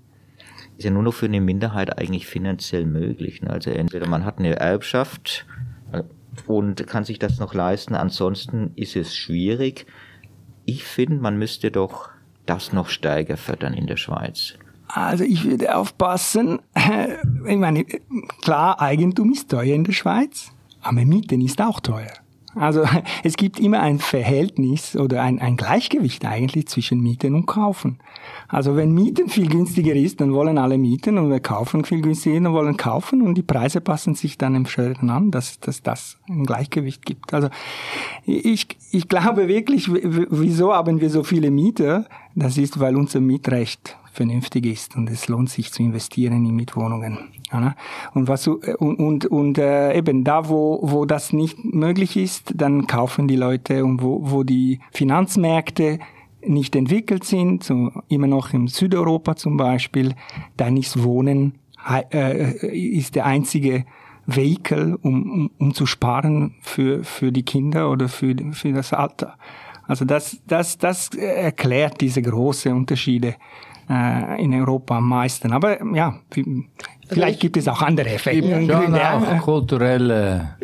ist 0.81 0.85
ja 0.85 0.91
nur 0.91 1.03
noch 1.03 1.13
für 1.13 1.27
eine 1.27 1.43
Minderheit 1.43 1.99
eigentlich 1.99 2.27
finanziell 2.27 2.87
möglich. 2.87 3.43
Ne? 3.43 3.51
Also 3.51 3.71
entweder 3.71 4.09
man 4.09 4.25
hat 4.25 4.39
eine 4.39 4.57
Erbschaft 4.57 5.45
äh, 5.93 6.03
und 6.47 6.87
kann 6.87 7.05
sich 7.05 7.19
das 7.19 7.39
noch 7.39 7.53
leisten, 7.53 7.95
ansonsten 7.95 8.73
ist 8.77 8.97
es 8.97 9.15
schwierig. 9.15 9.85
Ich 10.65 10.85
finde, 10.85 11.17
man 11.17 11.39
müsste 11.39 11.71
doch 11.71 12.09
das 12.47 12.73
noch 12.73 12.89
stärker 12.89 13.37
fördern 13.37 13.75
in 13.75 13.87
der 13.87 13.99
Schweiz. 13.99 14.55
Also 14.89 15.23
ich 15.23 15.45
würde 15.45 15.77
aufpassen. 15.77 16.61
Ich 17.47 17.57
meine, 17.57 17.85
klar, 18.43 18.81
Eigentum 18.81 19.33
ist 19.33 19.51
teuer 19.51 19.75
in 19.75 19.85
der 19.85 19.93
Schweiz, 19.93 20.51
aber 20.81 21.05
Mieten 21.05 21.41
ist 21.43 21.61
auch 21.61 21.81
teuer. 21.81 22.13
Also 22.61 22.85
es 23.25 23.37
gibt 23.37 23.59
immer 23.59 23.81
ein 23.81 23.99
Verhältnis 23.99 24.95
oder 24.95 25.23
ein, 25.23 25.39
ein 25.39 25.57
Gleichgewicht 25.57 26.27
eigentlich 26.27 26.69
zwischen 26.69 27.01
Mieten 27.01 27.35
und 27.35 27.47
Kaufen. 27.47 27.99
Also 28.49 28.77
wenn 28.77 28.93
Mieten 28.93 29.31
viel 29.31 29.49
günstiger 29.49 29.95
ist, 29.95 30.21
dann 30.21 30.35
wollen 30.35 30.59
alle 30.59 30.77
mieten 30.77 31.17
und 31.17 31.31
wir 31.31 31.41
kaufen 31.41 31.85
viel 31.85 32.03
günstiger, 32.03 32.39
dann 32.39 32.53
wollen 32.53 32.77
kaufen 32.77 33.23
und 33.23 33.37
die 33.37 33.43
Preise 33.43 33.81
passen 33.81 34.15
sich 34.15 34.37
dann 34.37 34.55
im 34.55 34.67
Schönen 34.67 35.09
an, 35.09 35.31
dass, 35.31 35.59
dass 35.61 35.83
das 35.83 36.19
ein 36.29 36.45
Gleichgewicht 36.45 37.07
gibt. 37.07 37.33
Also 37.33 37.49
ich, 38.27 38.67
ich 38.93 39.09
glaube 39.09 39.49
wirklich, 39.49 39.91
wieso 39.91 40.75
haben 40.75 41.01
wir 41.01 41.09
so 41.09 41.23
viele 41.23 41.51
Mieter? 41.51 42.05
Das 42.35 42.59
ist, 42.59 42.79
weil 42.79 42.95
unser 42.95 43.21
Mietrecht 43.21 43.97
vernünftig 44.21 44.67
ist 44.67 44.97
und 44.97 45.09
es 45.09 45.29
lohnt 45.29 45.49
sich 45.49 45.73
zu 45.73 45.83
investieren 45.83 46.45
in 46.45 46.55
Mietwohnungen. 46.55 47.31
Ja, 47.51 47.75
und 48.13 48.29
was 48.29 48.47
und 48.47 48.79
und, 48.79 49.25
und 49.25 49.57
äh, 49.57 49.97
eben 49.97 50.25
da, 50.25 50.51
wo 50.51 50.79
wo 50.83 51.07
das 51.07 51.33
nicht 51.33 51.65
möglich 51.65 52.19
ist, 52.19 52.53
dann 52.55 52.87
kaufen 52.87 53.29
die 53.29 53.37
Leute 53.37 53.83
und 53.83 54.03
wo 54.03 54.21
wo 54.31 54.43
die 54.43 54.81
Finanzmärkte 54.93 56.01
nicht 56.47 56.77
entwickelt 56.77 57.25
sind, 57.25 57.65
so 57.65 57.91
immer 58.09 58.27
noch 58.27 58.53
im 58.53 58.69
Südeuropa 58.69 59.37
zum 59.37 59.57
Beispiel, 59.57 60.15
dann 60.59 60.77
ist 60.77 61.03
Wohnen 61.03 61.55
äh, 62.13 62.67
ist 62.77 63.15
der 63.15 63.25
einzige 63.25 63.87
Vehikel, 64.27 64.99
um, 65.01 65.33
um, 65.33 65.51
um 65.59 65.73
zu 65.73 65.87
sparen 65.87 66.57
für, 66.61 67.05
für 67.05 67.33
die 67.33 67.43
Kinder 67.43 67.91
oder 67.91 68.11
für, 68.11 68.37
für 68.53 68.73
das 68.73 68.93
Alter. 68.93 69.39
Also 69.89 70.05
das, 70.05 70.41
das, 70.47 70.79
das 70.79 71.09
erklärt 71.09 72.01
diese 72.01 72.23
großen 72.23 72.73
Unterschiede 72.73 73.35
äh, 73.91 74.43
in 74.43 74.55
Europa 74.55 74.99
am 74.99 75.09
meisten. 75.09 75.53
Aber 75.53 75.85
ja, 75.95 76.15
vielleicht 77.09 77.41
gibt 77.41 77.57
es 77.57 77.67
auch 77.67 77.83
andere 77.83 78.09
Effekte. 78.11 78.61
Gibt 78.61 78.71
schon 78.71 78.95
auch 78.95 79.41
kulturelle 79.41 80.57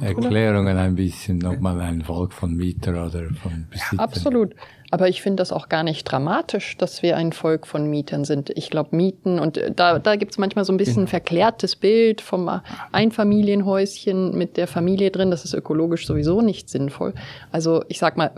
Erklärungen 0.00 0.76
ein 0.78 0.94
bisschen, 0.94 1.44
ob 1.44 1.60
man 1.60 1.78
ein 1.80 2.02
Volk 2.02 2.32
von 2.32 2.56
Mieter 2.56 2.92
oder 3.06 3.24
von 3.42 3.66
Besitzern. 3.70 3.98
Absolut. 3.98 4.54
Aber 4.90 5.08
ich 5.08 5.22
finde 5.22 5.40
das 5.40 5.52
auch 5.52 5.68
gar 5.68 5.84
nicht 5.84 6.04
dramatisch, 6.04 6.76
dass 6.76 7.02
wir 7.02 7.16
ein 7.16 7.32
Volk 7.32 7.66
von 7.66 7.88
Mietern 7.88 8.24
sind. 8.24 8.50
Ich 8.56 8.70
glaube, 8.70 8.96
Mieten, 8.96 9.38
und 9.38 9.56
äh, 9.56 9.70
da, 9.70 9.98
da 9.98 10.16
gibt 10.16 10.32
es 10.32 10.38
manchmal 10.38 10.64
so 10.64 10.72
ein 10.72 10.78
bisschen 10.78 11.02
ein 11.02 11.06
genau. 11.06 11.10
verklärtes 11.10 11.76
Bild 11.76 12.20
vom 12.20 12.60
Einfamilienhäuschen 12.90 14.36
mit 14.36 14.56
der 14.56 14.66
Familie 14.66 15.10
drin. 15.10 15.30
Das 15.30 15.44
ist 15.44 15.54
ökologisch 15.54 16.06
sowieso 16.06 16.40
nicht 16.40 16.68
sinnvoll. 16.68 17.14
Also 17.52 17.84
ich 17.88 17.98
sag 17.98 18.16
mal, 18.16 18.32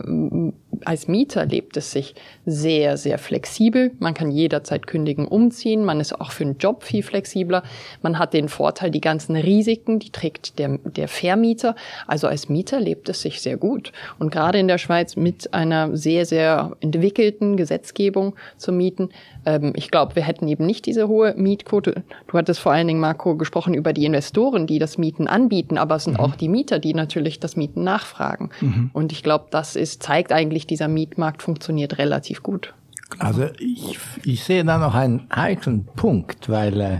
als 0.85 1.07
Mieter 1.07 1.45
lebt 1.45 1.77
es 1.77 1.91
sich 1.91 2.13
sehr, 2.45 2.97
sehr 2.97 3.17
flexibel. 3.17 3.91
Man 3.99 4.13
kann 4.13 4.29
jederzeit 4.29 4.85
kündigen, 4.85 5.27
umziehen. 5.27 5.83
Man 5.83 5.99
ist 5.99 6.19
auch 6.19 6.31
für 6.31 6.43
einen 6.43 6.57
Job 6.57 6.83
viel 6.83 7.01
flexibler. 7.01 7.63
Man 8.01 8.19
hat 8.19 8.33
den 8.33 8.47
Vorteil, 8.47 8.91
die 8.91 9.01
ganzen 9.01 9.35
Risiken, 9.35 9.97
die 9.99 10.11
trägt 10.11 10.59
der, 10.59 10.77
der 10.83 11.07
Vermieter. 11.07 11.75
Also 12.05 12.27
als 12.27 12.47
Mieter 12.47 12.79
lebt 12.79 13.09
es 13.09 13.21
sich 13.21 13.41
sehr 13.41 13.57
gut. 13.57 13.91
Und 14.19 14.31
gerade 14.31 14.59
in 14.59 14.67
der 14.67 14.77
Schweiz 14.77 15.15
mit 15.15 15.53
einer 15.53 15.95
sehr, 15.97 16.25
sehr 16.25 16.42
der 16.43 16.75
entwickelten 16.81 17.55
Gesetzgebung 17.55 18.35
zu 18.57 18.73
mieten. 18.73 19.09
Ähm, 19.45 19.71
ich 19.77 19.89
glaube, 19.89 20.15
wir 20.17 20.23
hätten 20.23 20.47
eben 20.49 20.65
nicht 20.65 20.85
diese 20.85 21.07
hohe 21.07 21.33
Mietquote. 21.37 22.03
Du 22.27 22.37
hattest 22.37 22.59
vor 22.59 22.73
allen 22.73 22.87
Dingen, 22.87 22.99
Marco, 22.99 23.37
gesprochen 23.37 23.73
über 23.73 23.93
die 23.93 24.03
Investoren, 24.03 24.67
die 24.67 24.77
das 24.77 24.97
Mieten 24.97 25.27
anbieten, 25.27 25.77
aber 25.77 25.95
es 25.95 26.03
sind 26.03 26.17
mhm. 26.17 26.19
auch 26.19 26.35
die 26.35 26.49
Mieter, 26.49 26.79
die 26.79 26.93
natürlich 26.93 27.39
das 27.39 27.55
Mieten 27.55 27.83
nachfragen. 27.83 28.49
Mhm. 28.59 28.89
Und 28.91 29.13
ich 29.13 29.23
glaube, 29.23 29.45
das 29.51 29.77
ist, 29.77 30.03
zeigt 30.03 30.33
eigentlich, 30.33 30.67
dieser 30.67 30.89
Mietmarkt 30.89 31.41
funktioniert 31.41 31.97
relativ 31.97 32.43
gut. 32.43 32.73
Also 33.19 33.45
ich, 33.59 33.97
ich 34.23 34.43
sehe 34.43 34.65
da 34.65 34.77
noch 34.77 34.95
einen 34.95 35.27
heiklen 35.33 35.85
Punkt, 35.95 36.49
weil 36.49 36.81
äh, 36.81 36.99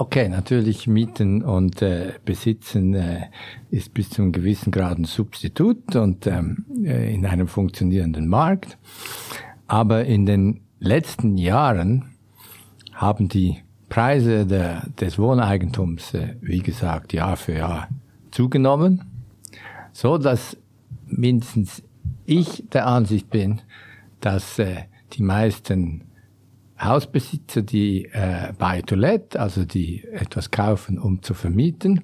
Okay, 0.00 0.28
natürlich 0.28 0.86
Mieten 0.86 1.42
und 1.42 1.82
äh, 1.82 2.12
Besitzen 2.24 2.94
äh, 2.94 3.30
ist 3.72 3.92
bis 3.94 4.10
zu 4.10 4.22
einem 4.22 4.30
gewissen 4.30 4.70
Grad 4.70 4.96
ein 4.96 5.06
Substitut 5.06 5.96
und 5.96 6.24
ähm, 6.28 6.64
äh, 6.84 7.12
in 7.12 7.26
einem 7.26 7.48
funktionierenden 7.48 8.28
Markt. 8.28 8.78
Aber 9.66 10.04
in 10.04 10.24
den 10.24 10.60
letzten 10.78 11.36
Jahren 11.36 12.14
haben 12.94 13.28
die 13.28 13.58
Preise 13.88 14.46
der, 14.46 14.86
des 15.00 15.18
Wohneigentums, 15.18 16.14
äh, 16.14 16.36
wie 16.42 16.60
gesagt, 16.60 17.12
Jahr 17.12 17.36
für 17.36 17.54
Jahr 17.54 17.88
zugenommen, 18.30 19.02
so 19.92 20.16
dass 20.16 20.56
mindestens 21.06 21.82
ich 22.24 22.62
der 22.72 22.86
Ansicht 22.86 23.30
bin, 23.30 23.62
dass 24.20 24.60
äh, 24.60 24.84
die 25.14 25.24
meisten 25.24 26.02
Hausbesitzer, 26.80 27.62
die 27.62 28.06
äh, 28.06 28.52
Buy 28.58 28.82
to 28.82 28.94
Let, 28.94 29.36
also 29.36 29.64
die 29.64 30.04
etwas 30.12 30.50
kaufen, 30.50 30.98
um 30.98 31.22
zu 31.22 31.34
vermieten, 31.34 32.02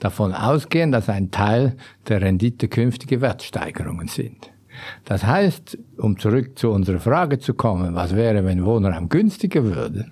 davon 0.00 0.34
ausgehen, 0.34 0.90
dass 0.90 1.08
ein 1.08 1.30
Teil 1.30 1.76
der 2.08 2.20
Rendite 2.20 2.68
künftige 2.68 3.20
Wertsteigerungen 3.20 4.08
sind. 4.08 4.50
Das 5.04 5.24
heißt, 5.24 5.78
um 5.96 6.18
zurück 6.18 6.58
zu 6.58 6.70
unserer 6.70 7.00
Frage 7.00 7.38
zu 7.38 7.54
kommen, 7.54 7.94
was 7.94 8.14
wäre, 8.14 8.44
wenn 8.44 8.64
Wohnraum 8.64 9.08
günstiger 9.08 9.64
würde, 9.64 10.06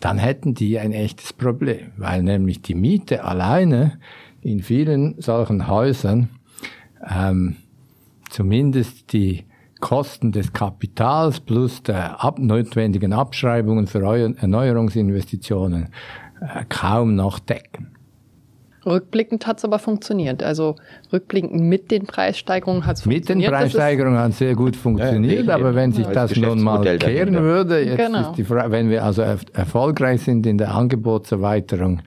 dann 0.00 0.18
hätten 0.18 0.54
die 0.54 0.78
ein 0.78 0.92
echtes 0.92 1.32
Problem, 1.32 1.92
weil 1.96 2.22
nämlich 2.22 2.62
die 2.62 2.74
Miete 2.74 3.24
alleine 3.24 3.98
in 4.40 4.62
vielen 4.62 5.20
solchen 5.20 5.68
Häusern 5.68 6.28
ähm, 7.08 7.56
zumindest 8.28 9.12
die 9.12 9.44
Kosten 9.82 10.32
des 10.32 10.52
Kapitals 10.52 11.40
plus 11.40 11.82
der 11.82 12.24
ab 12.24 12.38
notwendigen 12.38 13.12
Abschreibungen 13.12 13.86
für 13.88 13.98
Erneuerungsinvestitionen 13.98 15.88
äh, 16.40 16.64
kaum 16.68 17.16
noch 17.16 17.40
decken. 17.40 17.92
Rückblickend 18.84 19.46
hat 19.46 19.58
es 19.58 19.64
aber 19.64 19.78
funktioniert. 19.78 20.42
Also 20.42 20.76
rückblickend 21.12 21.60
mit 21.62 21.90
den 21.90 22.06
Preissteigerungen 22.06 22.84
hat 22.84 22.96
es 22.96 23.02
funktioniert. 23.02 23.28
Mit 23.38 23.44
den 23.44 23.50
Preissteigerungen 23.50 24.18
hat 24.18 24.30
es 24.32 24.38
sehr 24.38 24.54
gut 24.54 24.76
funktioniert, 24.76 25.46
ja, 25.46 25.54
aber 25.54 25.74
wenn 25.74 25.92
sich 25.92 26.06
ja, 26.06 26.12
das 26.12 26.34
nun 26.36 26.62
mal 26.62 26.98
kehren 26.98 27.34
würde, 27.34 27.80
jetzt 27.80 27.96
genau. 27.96 28.30
ist 28.30 28.36
die 28.36 28.44
Frage, 28.44 28.70
wenn 28.72 28.90
wir 28.90 29.04
also 29.04 29.22
erfolgreich 29.22 30.22
sind 30.22 30.46
in 30.46 30.58
der 30.58 30.74
Angebotserweiterung 30.74 32.02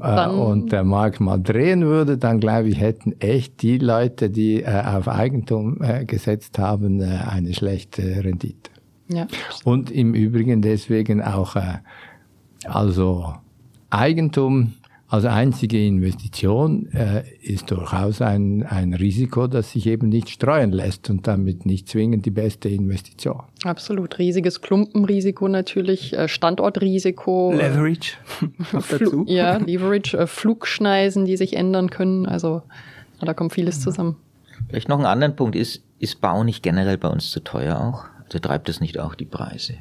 äh, 0.00 0.28
und 0.28 0.72
der 0.72 0.84
Markt 0.84 1.20
mal 1.20 1.38
drehen 1.38 1.84
würde, 1.84 2.18
dann 2.18 2.40
glaube 2.40 2.68
ich, 2.68 2.80
hätten 2.80 3.14
echt 3.20 3.62
die 3.62 3.78
Leute, 3.78 4.30
die 4.30 4.62
äh, 4.62 4.82
auf 4.84 5.08
Eigentum 5.08 5.80
äh, 5.82 6.04
gesetzt 6.04 6.58
haben, 6.58 7.00
äh, 7.00 7.18
eine 7.28 7.54
schlechte 7.54 8.02
Rendite. 8.24 8.70
Ja. 9.08 9.26
Und 9.64 9.90
im 9.90 10.14
Übrigen 10.14 10.62
deswegen 10.62 11.22
auch 11.22 11.56
äh, 11.56 11.78
also 12.64 13.34
Eigentum 13.90 14.74
als 15.10 15.24
einzige 15.24 15.82
Investition 15.84 16.86
äh, 16.92 17.24
ist 17.40 17.70
durchaus 17.70 18.20
ein, 18.20 18.62
ein 18.62 18.92
Risiko, 18.92 19.46
das 19.46 19.72
sich 19.72 19.86
eben 19.86 20.10
nicht 20.10 20.28
streuen 20.28 20.70
lässt 20.70 21.08
und 21.08 21.26
damit 21.26 21.64
nicht 21.64 21.88
zwingend 21.88 22.26
die 22.26 22.30
beste 22.30 22.68
Investition. 22.68 23.42
Absolut. 23.64 24.18
Riesiges 24.18 24.60
Klumpenrisiko 24.60 25.48
natürlich, 25.48 26.12
äh, 26.12 26.28
Standortrisiko. 26.28 27.52
Leverage. 27.52 28.18
dazu. 28.72 29.24
Ja, 29.26 29.56
Leverage, 29.56 30.18
äh, 30.18 30.26
Flugschneisen, 30.26 31.24
die 31.24 31.38
sich 31.38 31.56
ändern 31.56 31.88
können. 31.88 32.26
Also 32.26 32.62
da 33.20 33.32
kommt 33.32 33.54
vieles 33.54 33.80
zusammen. 33.80 34.16
Vielleicht 34.68 34.90
noch 34.90 34.98
einen 34.98 35.06
anderen 35.06 35.36
Punkt. 35.36 35.56
Ist, 35.56 35.82
ist 35.98 36.20
Bau 36.20 36.44
nicht 36.44 36.62
generell 36.62 36.98
bei 36.98 37.08
uns 37.08 37.30
zu 37.30 37.40
teuer 37.40 37.80
auch? 37.80 38.04
Also 38.26 38.40
treibt 38.40 38.68
es 38.68 38.82
nicht 38.82 38.98
auch 39.00 39.14
die 39.14 39.24
Preise? 39.24 39.74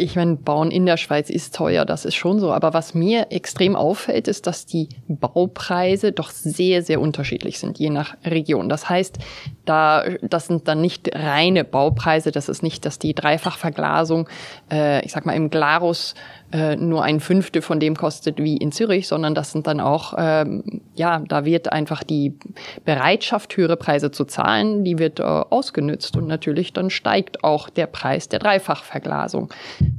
Ich 0.00 0.16
meine, 0.16 0.36
Bauen 0.36 0.70
in 0.70 0.86
der 0.86 0.96
Schweiz 0.96 1.28
ist 1.28 1.54
teuer, 1.54 1.84
das 1.84 2.04
ist 2.04 2.14
schon 2.14 2.40
so. 2.40 2.52
Aber 2.52 2.72
was 2.72 2.94
mir 2.94 3.26
extrem 3.30 3.76
auffällt, 3.76 4.28
ist, 4.28 4.46
dass 4.46 4.64
die 4.64 4.88
Baupreise 5.08 6.12
doch 6.12 6.30
sehr, 6.30 6.82
sehr 6.82 7.00
unterschiedlich 7.00 7.58
sind, 7.58 7.78
je 7.78 7.90
nach 7.90 8.16
Region. 8.24 8.68
Das 8.68 8.88
heißt, 8.88 9.18
da, 9.66 10.04
das 10.22 10.46
sind 10.46 10.68
dann 10.68 10.80
nicht 10.80 11.10
reine 11.14 11.64
Baupreise. 11.64 12.32
Das 12.32 12.48
ist 12.48 12.62
nicht, 12.62 12.86
dass 12.86 12.98
die 12.98 13.14
Dreifachverglasung, 13.14 14.28
äh, 14.70 15.04
ich 15.04 15.12
sag 15.12 15.26
mal, 15.26 15.34
im 15.34 15.50
Glarus 15.50 16.14
äh, 16.52 16.76
nur 16.76 17.04
ein 17.04 17.20
Fünftel 17.20 17.62
von 17.62 17.78
dem 17.78 17.96
kostet 17.96 18.38
wie 18.38 18.56
in 18.56 18.72
Zürich, 18.72 19.06
sondern 19.06 19.34
das 19.34 19.52
sind 19.52 19.66
dann 19.66 19.80
auch, 19.80 20.14
ähm, 20.18 20.82
ja, 20.94 21.22
da 21.28 21.44
wird 21.44 21.72
einfach 21.72 22.02
die 22.02 22.36
Bereitschaft, 22.84 23.56
höhere 23.56 23.76
Preise 23.76 24.10
zu 24.10 24.24
zahlen, 24.24 24.84
die 24.84 24.98
wird 24.98 25.20
äh, 25.20 25.22
ausgenützt 25.22 26.16
und 26.16 26.26
natürlich 26.26 26.72
dann 26.72 26.90
steigt 26.90 27.44
auch 27.44 27.70
der 27.70 27.86
Preis 27.86 28.28
der 28.28 28.40
Dreifachverglasung. 28.40 29.52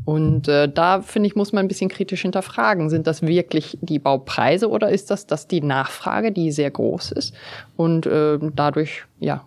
Und 0.03 0.47
äh, 0.47 0.67
da 0.67 1.01
finde 1.01 1.27
ich, 1.27 1.35
muss 1.35 1.53
man 1.53 1.65
ein 1.65 1.67
bisschen 1.69 1.89
kritisch 1.89 2.23
hinterfragen, 2.23 2.89
sind 2.89 3.07
das 3.07 3.21
wirklich 3.21 3.77
die 3.81 3.99
Baupreise 3.99 4.69
oder 4.69 4.89
ist 4.89 5.09
das, 5.09 5.27
das 5.27 5.47
die 5.47 5.61
Nachfrage, 5.61 6.31
die 6.31 6.51
sehr 6.51 6.71
groß 6.71 7.11
ist 7.13 7.33
und 7.77 8.05
äh, 8.05 8.37
dadurch, 8.53 9.03
ja, 9.19 9.45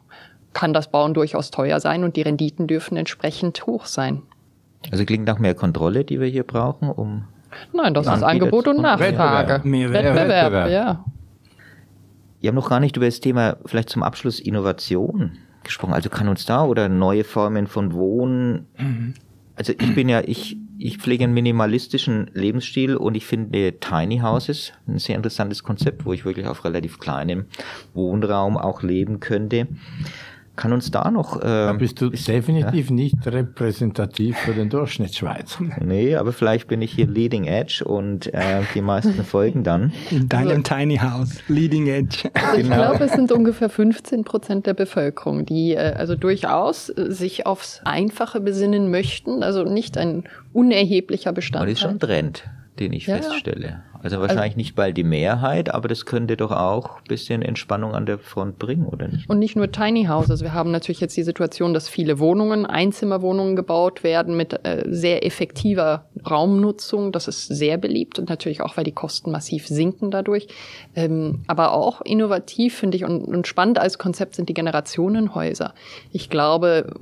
kann 0.55 0.73
das 0.73 0.89
Bauen 0.89 1.13
durchaus 1.13 1.51
teuer 1.51 1.81
sein 1.81 2.05
und 2.05 2.17
die 2.17 2.23
Renditen 2.23 2.67
dürfen 2.67 2.97
entsprechend 2.97 3.67
hoch 3.67 3.85
sein. 3.87 4.23
Also 4.91 5.05
klingt 5.05 5.27
nach 5.27 5.39
mehr 5.39 5.55
Kontrolle, 5.55 6.05
die 6.05 6.21
wir 6.21 6.29
hier 6.29 6.45
brauchen, 6.45 6.89
um. 6.89 7.25
Nein, 7.73 7.95
das 7.95 8.07
ist 8.07 8.23
Angebot 8.23 8.67
und 8.69 8.81
Nachfrage. 8.81 9.67
Mehr 9.67 9.93
Wettbewerb, 9.93 10.29
Wettbewerb, 10.29 10.71
ja. 10.71 11.05
Wir 12.41 12.49
haben 12.49 12.57
noch 12.57 12.69
gar 12.69 12.81
nicht 12.81 12.97
über 12.97 13.07
das 13.07 13.21
Thema 13.21 13.57
vielleicht 13.65 13.89
zum 13.89 14.03
Abschluss 14.03 14.41
Innovation 14.41 15.39
gesprochen. 15.63 15.95
Also 15.95 16.11
kann 16.11 16.29
uns 16.29 16.45
da 16.45 16.65
oder 16.65 16.89
neue 16.89 17.25
Formen 17.25 17.67
von 17.67 17.95
Wohnen. 17.95 18.67
Mhm. 18.77 19.15
Also 19.57 19.73
ich 19.73 19.95
bin 19.95 20.09
ja, 20.09 20.21
ich, 20.21 20.59
ich 20.79 20.99
pflege 20.99 21.25
einen 21.25 21.33
minimalistischen 21.33 22.31
Lebensstil 22.35 22.97
und 22.97 23.17
ich 23.17 23.25
finde 23.25 23.79
Tiny 23.79 24.19
Houses 24.19 24.73
ein 24.87 24.99
sehr 24.99 25.17
interessantes 25.17 25.63
Konzept, 25.63 26.05
wo 26.05 26.13
ich 26.13 26.25
wirklich 26.25 26.47
auf 26.47 26.65
relativ 26.65 26.99
kleinem 26.99 27.47
Wohnraum 27.95 28.59
auch 28.59 28.83
leben 28.83 29.21
könnte 29.21 29.69
kann 30.57 30.73
uns 30.73 30.91
da 30.91 31.11
noch. 31.11 31.37
Äh, 31.37 31.45
da 31.45 31.73
bist 31.73 32.01
du 32.01 32.11
ist, 32.11 32.29
definitiv 32.29 32.89
ja? 32.91 32.95
nicht 32.95 33.17
repräsentativ 33.27 34.37
für 34.39 34.53
den 34.53 34.71
Durchschnittsschweizer. 34.71 35.65
Nee, 35.85 36.17
aber 36.17 36.33
vielleicht 36.33 36.69
bin 36.69 36.81
ich 36.83 36.93
hier 36.93 37.07
Leading 37.07 37.45
Edge 37.45 37.85
und 37.85 38.33
äh, 38.33 38.63
die 38.75 38.81
meisten 38.81 39.25
folgen 39.25 39.65
dann. 39.65 39.93
In 40.11 40.29
deinem 40.29 40.49
also, 40.49 40.63
Tiny 40.63 40.97
House, 40.97 41.41
Leading 41.49 41.89
Edge. 41.89 42.31
Also 42.35 42.57
genau. 42.57 42.75
Ich 42.75 42.83
glaube, 42.83 43.05
es 43.05 43.13
sind 43.13 43.33
ungefähr 43.33 43.69
15 43.69 44.25
Prozent 44.25 44.67
der 44.67 44.75
Bevölkerung, 44.75 45.45
die 45.45 45.75
äh, 45.75 45.95
also 45.97 46.17
durchaus 46.17 46.89
äh, 46.89 47.11
sich 47.11 47.47
aufs 47.47 47.81
Einfache 47.85 48.41
besinnen 48.41 48.91
möchten. 48.91 49.43
Also 49.43 49.65
nicht 49.65 49.99
ein 49.99 50.25
unerheblicher 50.53 51.33
Bestand. 51.33 51.63
Aber 51.63 51.67
das 51.67 51.75
ist 51.75 51.81
schon 51.81 51.93
ein 51.93 52.01
Trend, 52.01 52.45
den 52.79 52.93
ich 52.93 53.07
ja, 53.07 53.17
feststelle. 53.17 53.83
Also 54.05 54.21
wahrscheinlich 54.21 54.43
also, 54.43 54.57
nicht 54.59 54.75
bald 54.75 54.99
die 54.99 55.05
Mehrheit, 55.05 55.73
aber 55.73 55.89
das 55.89 56.05
könnte 56.05 56.37
doch 56.37 56.51
auch 56.51 56.99
ein 56.99 57.05
bisschen 57.09 57.41
Entspannung 57.41 57.95
an 57.95 58.05
der 58.05 58.19
Front 58.19 58.59
bringen, 58.59 58.85
oder 58.85 59.09
nicht? 59.09 59.31
Und 59.31 59.39
nicht 59.39 59.57
nur 59.57 59.73
Tiny 59.73 60.05
Houses. 60.05 60.43
Wir 60.43 60.53
haben 60.53 60.71
natürlich 60.71 61.01
jetzt 61.01 61.17
die 61.17 61.23
Situation, 61.23 61.73
dass 61.73 61.89
viele 61.89 62.19
Wohnungen, 62.19 62.67
Einzimmerwohnungen 62.67 63.57
gebaut 63.57 64.05
werden 64.05 64.37
mit 64.37 64.61
äh, 64.67 64.85
sehr 64.87 65.25
effektiver 65.25 66.05
Raumnutzung. 66.29 67.13
Das 67.13 67.29
ist 67.29 67.47
sehr 67.47 67.79
beliebt 67.79 68.19
und 68.19 68.29
natürlich 68.29 68.61
auch, 68.61 68.77
weil 68.77 68.85
die 68.85 68.93
Kosten 68.93 69.31
massiv 69.31 69.67
sinken 69.67 70.11
dadurch. 70.11 70.49
Ähm, 70.95 71.43
aber 71.47 71.73
auch 71.73 72.03
innovativ 72.03 72.77
finde 72.77 72.99
ich 72.99 73.05
und, 73.05 73.25
und 73.25 73.47
spannend 73.47 73.79
als 73.79 73.97
Konzept 73.97 74.35
sind 74.35 74.51
die 74.51 74.55
Generationenhäuser. 74.55 75.73
Ich 76.13 76.29
glaube, 76.29 76.93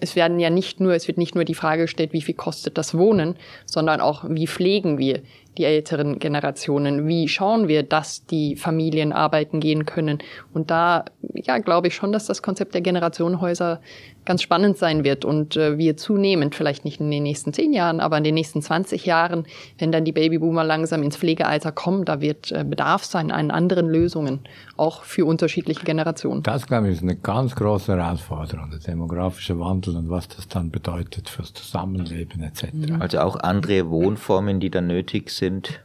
es 0.00 0.16
werden 0.16 0.38
ja 0.38 0.50
nicht 0.50 0.80
nur, 0.80 0.94
es 0.94 1.08
wird 1.08 1.18
nicht 1.18 1.34
nur 1.34 1.44
die 1.44 1.54
Frage 1.54 1.82
gestellt, 1.82 2.12
wie 2.12 2.22
viel 2.22 2.34
kostet 2.34 2.78
das 2.78 2.96
Wohnen, 2.96 3.36
sondern 3.66 4.00
auch, 4.00 4.24
wie 4.28 4.46
pflegen 4.46 4.98
wir 4.98 5.20
die 5.58 5.64
älteren 5.64 6.18
Generationen? 6.18 7.08
Wie 7.08 7.28
schauen 7.28 7.66
wir, 7.66 7.82
dass 7.82 8.24
die 8.26 8.56
Familien 8.56 9.12
arbeiten 9.12 9.58
gehen 9.58 9.84
können? 9.84 10.18
Und 10.54 10.70
da, 10.70 11.06
ja, 11.34 11.58
glaube 11.58 11.88
ich 11.88 11.94
schon, 11.94 12.12
dass 12.12 12.26
das 12.26 12.42
Konzept 12.42 12.74
der 12.74 12.82
Generationenhäuser 12.82 13.80
ganz 14.24 14.42
spannend 14.42 14.76
sein 14.76 15.04
wird 15.04 15.24
und 15.24 15.56
äh, 15.56 15.78
wir 15.78 15.96
zunehmend, 15.96 16.54
vielleicht 16.54 16.84
nicht 16.84 17.00
in 17.00 17.10
den 17.10 17.22
nächsten 17.22 17.52
zehn 17.52 17.72
Jahren, 17.72 18.00
aber 18.00 18.18
in 18.18 18.24
den 18.24 18.34
nächsten 18.34 18.62
20 18.62 19.06
Jahren, 19.06 19.44
wenn 19.78 19.92
dann 19.92 20.04
die 20.04 20.12
Babyboomer 20.12 20.64
langsam 20.64 21.02
ins 21.02 21.16
Pflegealter 21.16 21.72
kommen, 21.72 22.04
da 22.04 22.20
wird 22.20 22.52
äh, 22.52 22.64
Bedarf 22.64 23.04
sein 23.04 23.30
an 23.30 23.50
anderen 23.50 23.88
Lösungen, 23.88 24.40
auch 24.76 25.04
für 25.04 25.24
unterschiedliche 25.24 25.84
Generationen. 25.84 26.42
Das, 26.42 26.66
glaube 26.66 26.88
ich, 26.88 26.96
ist 26.96 27.02
eine 27.02 27.16
ganz 27.16 27.54
große 27.54 27.96
Herausforderung, 27.96 28.70
der 28.70 28.80
demografische 28.80 29.58
Wandel 29.58 29.96
und 29.96 30.10
was 30.10 30.28
das 30.28 30.48
dann 30.48 30.70
bedeutet 30.70 31.28
fürs 31.28 31.52
Zusammenleben 31.52 32.42
etc. 32.42 32.72
Mhm. 32.72 33.00
Also 33.00 33.20
auch 33.20 33.36
andere 33.36 33.88
Wohnformen, 33.90 34.60
die 34.60 34.70
dann 34.70 34.86
nötig 34.86 35.30
sind. 35.30 35.80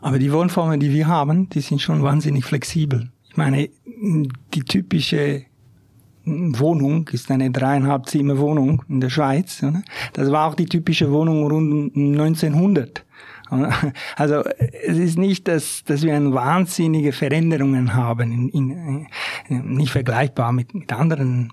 Aber 0.00 0.18
die 0.18 0.32
Wohnformen, 0.32 0.80
die 0.80 0.92
wir 0.92 1.06
haben, 1.06 1.48
die 1.50 1.60
sind 1.60 1.80
schon 1.80 2.02
wahnsinnig 2.02 2.44
flexibel. 2.44 3.10
Ich 3.28 3.36
meine, 3.36 3.68
die 4.54 4.62
typische 4.62 5.44
Wohnung 6.58 7.08
ist 7.08 7.30
eine 7.30 7.50
dreieinhalb 7.50 8.06
Zimmer 8.06 8.38
Wohnung 8.38 8.82
in 8.88 9.00
der 9.00 9.10
Schweiz. 9.10 9.62
Oder? 9.62 9.82
Das 10.12 10.30
war 10.30 10.48
auch 10.48 10.54
die 10.54 10.66
typische 10.66 11.10
Wohnung 11.10 11.46
rund 11.46 11.96
1900. 11.96 13.04
Also 14.16 14.42
es 14.86 14.98
ist 14.98 15.16
nicht, 15.16 15.48
dass, 15.48 15.82
dass 15.84 16.02
wir 16.02 16.14
eine 16.14 16.34
wahnsinnige 16.34 17.12
Veränderungen 17.12 17.94
haben, 17.94 18.30
in, 18.30 18.48
in, 18.50 19.06
in, 19.48 19.74
nicht 19.74 19.90
vergleichbar 19.90 20.52
mit, 20.52 20.74
mit 20.74 20.92
anderen 20.92 21.50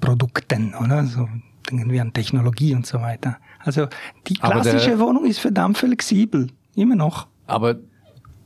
Produkten, 0.00 0.74
oder? 0.74 1.04
So 1.06 1.28
denken 1.68 1.90
wir 1.90 2.02
an 2.02 2.12
Technologie 2.12 2.74
und 2.74 2.86
so 2.86 3.00
weiter. 3.00 3.38
Also 3.58 3.88
die 4.26 4.34
klassische 4.34 4.90
der, 4.90 4.98
Wohnung 5.00 5.24
ist 5.24 5.40
verdammt 5.40 5.78
flexibel, 5.78 6.48
immer 6.74 6.94
noch. 6.94 7.26
Aber 7.46 7.76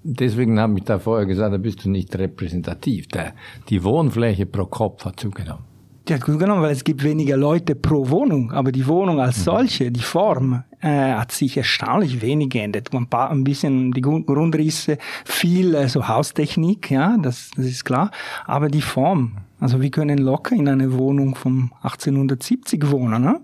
deswegen 0.03 0.59
habe 0.61 0.79
ich 0.79 0.85
da 0.85 0.99
vorher 0.99 1.27
gesagt, 1.27 1.53
da 1.53 1.59
bist 1.59 1.85
du 1.85 1.91
nicht 1.91 2.17
repräsentativ. 2.17 3.09
Der, 3.09 3.35
die 3.69 3.83
Wohnfläche 3.85 4.47
pro 4.47 4.67
Kopf 4.67 5.05
hat 5.05 5.21
zugenommen. 5.21 5.65
Ja, 6.09 6.19
gut 6.19 6.41
genommen, 6.41 6.63
weil 6.63 6.73
es 6.73 6.83
gibt 6.83 7.05
weniger 7.05 7.37
Leute 7.37 7.77
pro 7.77 8.09
Wohnung, 8.09 8.51
aber 8.51 8.73
die 8.73 8.89
Wohnung 8.89 9.21
als 9.21 9.39
mhm. 9.39 9.43
solche, 9.43 9.93
die 9.93 10.01
Form, 10.01 10.65
äh, 10.81 10.89
hat 10.89 11.31
sich 11.31 11.57
erstaunlich 11.57 12.21
wenig 12.21 12.51
geändert. 12.51 12.93
Ein, 12.93 13.07
paar, 13.07 13.31
ein 13.31 13.45
bisschen 13.45 13.93
die 13.93 14.01
Grundrisse, 14.01 14.99
viel 15.25 15.77
äh, 15.77 15.89
so 15.89 16.09
Haustechnik, 16.09 16.91
ja, 16.91 17.17
das, 17.23 17.53
das 17.55 17.67
ist 17.67 17.85
klar, 17.85 18.11
aber 18.47 18.69
die 18.69 18.83
Form, 18.83 19.37
also 19.63 19.81
wir 19.81 19.91
können 19.93 20.19
locker 20.19 20.57
in 20.57 20.69
einer 20.69 20.93
Wohnung 20.93 21.37
von 21.37 21.71
1870 21.83 22.91
wohnen, 22.91 23.23
ne? 23.23 23.41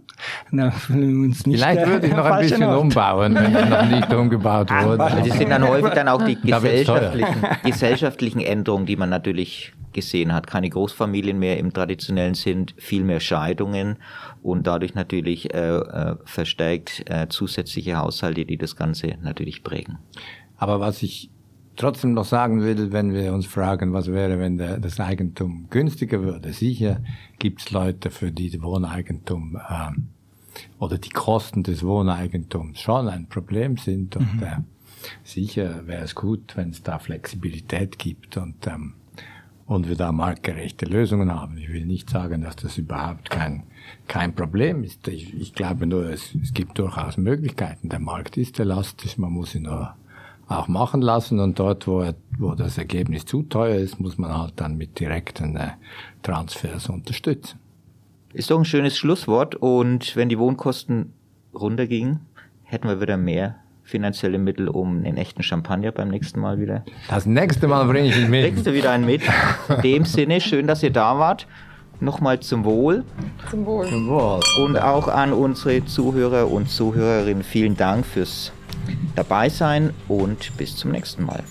Na, 0.50 0.72
uns 0.88 1.46
nicht 1.46 1.58
Vielleicht 1.58 1.86
würde 1.86 2.08
ich 2.08 2.12
noch 2.12 2.24
ein 2.24 2.40
bisschen 2.42 2.64
Ort. 2.64 2.80
umbauen, 2.80 3.34
wenn 3.36 3.54
es 3.54 3.70
noch 3.70 3.86
nicht 3.86 4.12
umgebaut 4.12 4.68
wurde. 4.68 4.98
Das 4.98 5.38
sind 5.38 5.48
dann 5.48 5.68
häufig 5.68 5.92
dann 5.92 6.08
auch 6.08 6.20
die 6.24 6.34
gesellschaftlichen, 6.34 7.46
gesellschaftlichen 7.64 8.40
Änderungen, 8.40 8.84
die 8.84 8.96
man 8.96 9.10
natürlich 9.10 9.74
gesehen 9.92 10.34
hat. 10.34 10.48
Keine 10.48 10.70
Großfamilien 10.70 11.38
mehr 11.38 11.58
im 11.58 11.72
traditionellen 11.72 12.34
Sinn, 12.34 12.66
viel 12.78 13.04
mehr 13.04 13.20
Scheidungen 13.20 13.98
und 14.42 14.66
dadurch 14.66 14.96
natürlich 14.96 15.54
äh, 15.54 15.76
äh, 15.76 16.16
verstärkt 16.24 17.04
äh, 17.08 17.28
zusätzliche 17.28 17.96
Haushalte, 17.96 18.44
die 18.44 18.58
das 18.58 18.74
Ganze 18.74 19.18
natürlich 19.22 19.62
prägen. 19.62 19.98
Aber 20.56 20.80
was 20.80 21.04
ich 21.04 21.30
trotzdem 21.78 22.12
noch 22.12 22.24
sagen 22.26 22.62
will, 22.62 22.92
wenn 22.92 23.14
wir 23.14 23.32
uns 23.32 23.46
fragen, 23.46 23.92
was 23.94 24.08
wäre, 24.08 24.38
wenn 24.38 24.58
der, 24.58 24.78
das 24.78 25.00
Eigentum 25.00 25.68
günstiger 25.70 26.20
würde. 26.20 26.52
Sicher 26.52 27.00
gibt 27.38 27.62
es 27.62 27.70
Leute, 27.70 28.10
für 28.10 28.30
die 28.30 28.50
das 28.50 28.60
Wohneigentum 28.60 29.58
ähm, 29.70 30.08
oder 30.78 30.98
die 30.98 31.10
Kosten 31.10 31.62
des 31.62 31.82
Wohneigentums 31.84 32.80
schon 32.80 33.08
ein 33.08 33.28
Problem 33.28 33.76
sind. 33.76 34.16
Und 34.16 34.34
mhm. 34.34 34.42
äh, 34.42 34.56
sicher 35.24 35.86
wäre 35.86 36.04
es 36.04 36.14
gut, 36.14 36.56
wenn 36.56 36.70
es 36.70 36.82
da 36.82 36.98
Flexibilität 36.98 37.98
gibt 37.98 38.36
und, 38.36 38.66
ähm, 38.66 38.94
und 39.64 39.88
wir 39.88 39.96
da 39.96 40.10
marktgerechte 40.10 40.84
Lösungen 40.84 41.32
haben. 41.32 41.56
Ich 41.58 41.68
will 41.72 41.86
nicht 41.86 42.10
sagen, 42.10 42.42
dass 42.42 42.56
das 42.56 42.76
überhaupt 42.76 43.30
kein, 43.30 43.62
kein 44.08 44.34
Problem 44.34 44.82
ist. 44.82 45.06
Ich, 45.06 45.32
ich 45.32 45.54
glaube 45.54 45.86
nur, 45.86 46.10
es, 46.10 46.34
es 46.42 46.52
gibt 46.52 46.78
durchaus 46.78 47.16
Möglichkeiten. 47.18 47.88
Der 47.88 48.00
Markt 48.00 48.36
ist 48.36 48.58
elastisch, 48.58 49.16
man 49.16 49.32
muss 49.32 49.54
ihn 49.54 49.62
nur 49.62 49.94
auch 50.48 50.66
machen 50.66 51.02
lassen 51.02 51.40
und 51.40 51.58
dort, 51.58 51.86
wo, 51.86 52.04
wo 52.38 52.54
das 52.54 52.78
Ergebnis 52.78 53.26
zu 53.26 53.42
teuer 53.42 53.76
ist, 53.76 54.00
muss 54.00 54.18
man 54.18 54.36
halt 54.36 54.54
dann 54.56 54.76
mit 54.76 54.98
direkten 54.98 55.56
äh, 55.56 55.68
Transfers 56.22 56.88
unterstützen. 56.88 57.58
Ist 58.32 58.50
doch 58.50 58.58
ein 58.58 58.64
schönes 58.64 58.96
Schlusswort 58.96 59.54
und 59.54 60.16
wenn 60.16 60.28
die 60.28 60.38
Wohnkosten 60.38 61.12
runtergingen, 61.54 62.20
hätten 62.62 62.88
wir 62.88 63.00
wieder 63.00 63.16
mehr 63.16 63.56
finanzielle 63.82 64.38
Mittel, 64.38 64.68
um 64.68 64.98
einen 64.98 65.16
echten 65.16 65.42
Champagner 65.42 65.92
beim 65.92 66.08
nächsten 66.08 66.40
Mal 66.40 66.60
wieder. 66.60 66.84
Das 67.08 67.24
nächste 67.24 67.68
Mal 67.68 67.86
bringe 67.86 68.08
ich 68.08 68.18
ihn 68.18 68.28
mit. 68.28 68.42
Bringst 68.42 68.66
du 68.66 68.74
wieder 68.74 68.90
einen 68.90 69.06
mit. 69.06 69.22
In 69.68 69.80
dem 69.82 70.04
Sinne, 70.04 70.40
schön, 70.42 70.66
dass 70.66 70.82
ihr 70.82 70.92
da 70.92 71.18
wart. 71.18 71.46
Nochmal 72.00 72.38
zum 72.40 72.64
Wohl. 72.64 73.02
Zum 73.50 73.64
Wohl. 73.64 73.88
Zum 73.88 74.08
Wohl. 74.08 74.40
Und 74.62 74.76
auch 74.76 75.08
an 75.08 75.32
unsere 75.32 75.84
Zuhörer 75.86 76.50
und 76.50 76.70
Zuhörerinnen 76.70 77.42
vielen 77.42 77.76
Dank 77.76 78.04
fürs 78.04 78.52
dabei 79.14 79.48
sein 79.48 79.92
und 80.08 80.56
bis 80.56 80.76
zum 80.76 80.92
nächsten 80.92 81.24
Mal. 81.24 81.42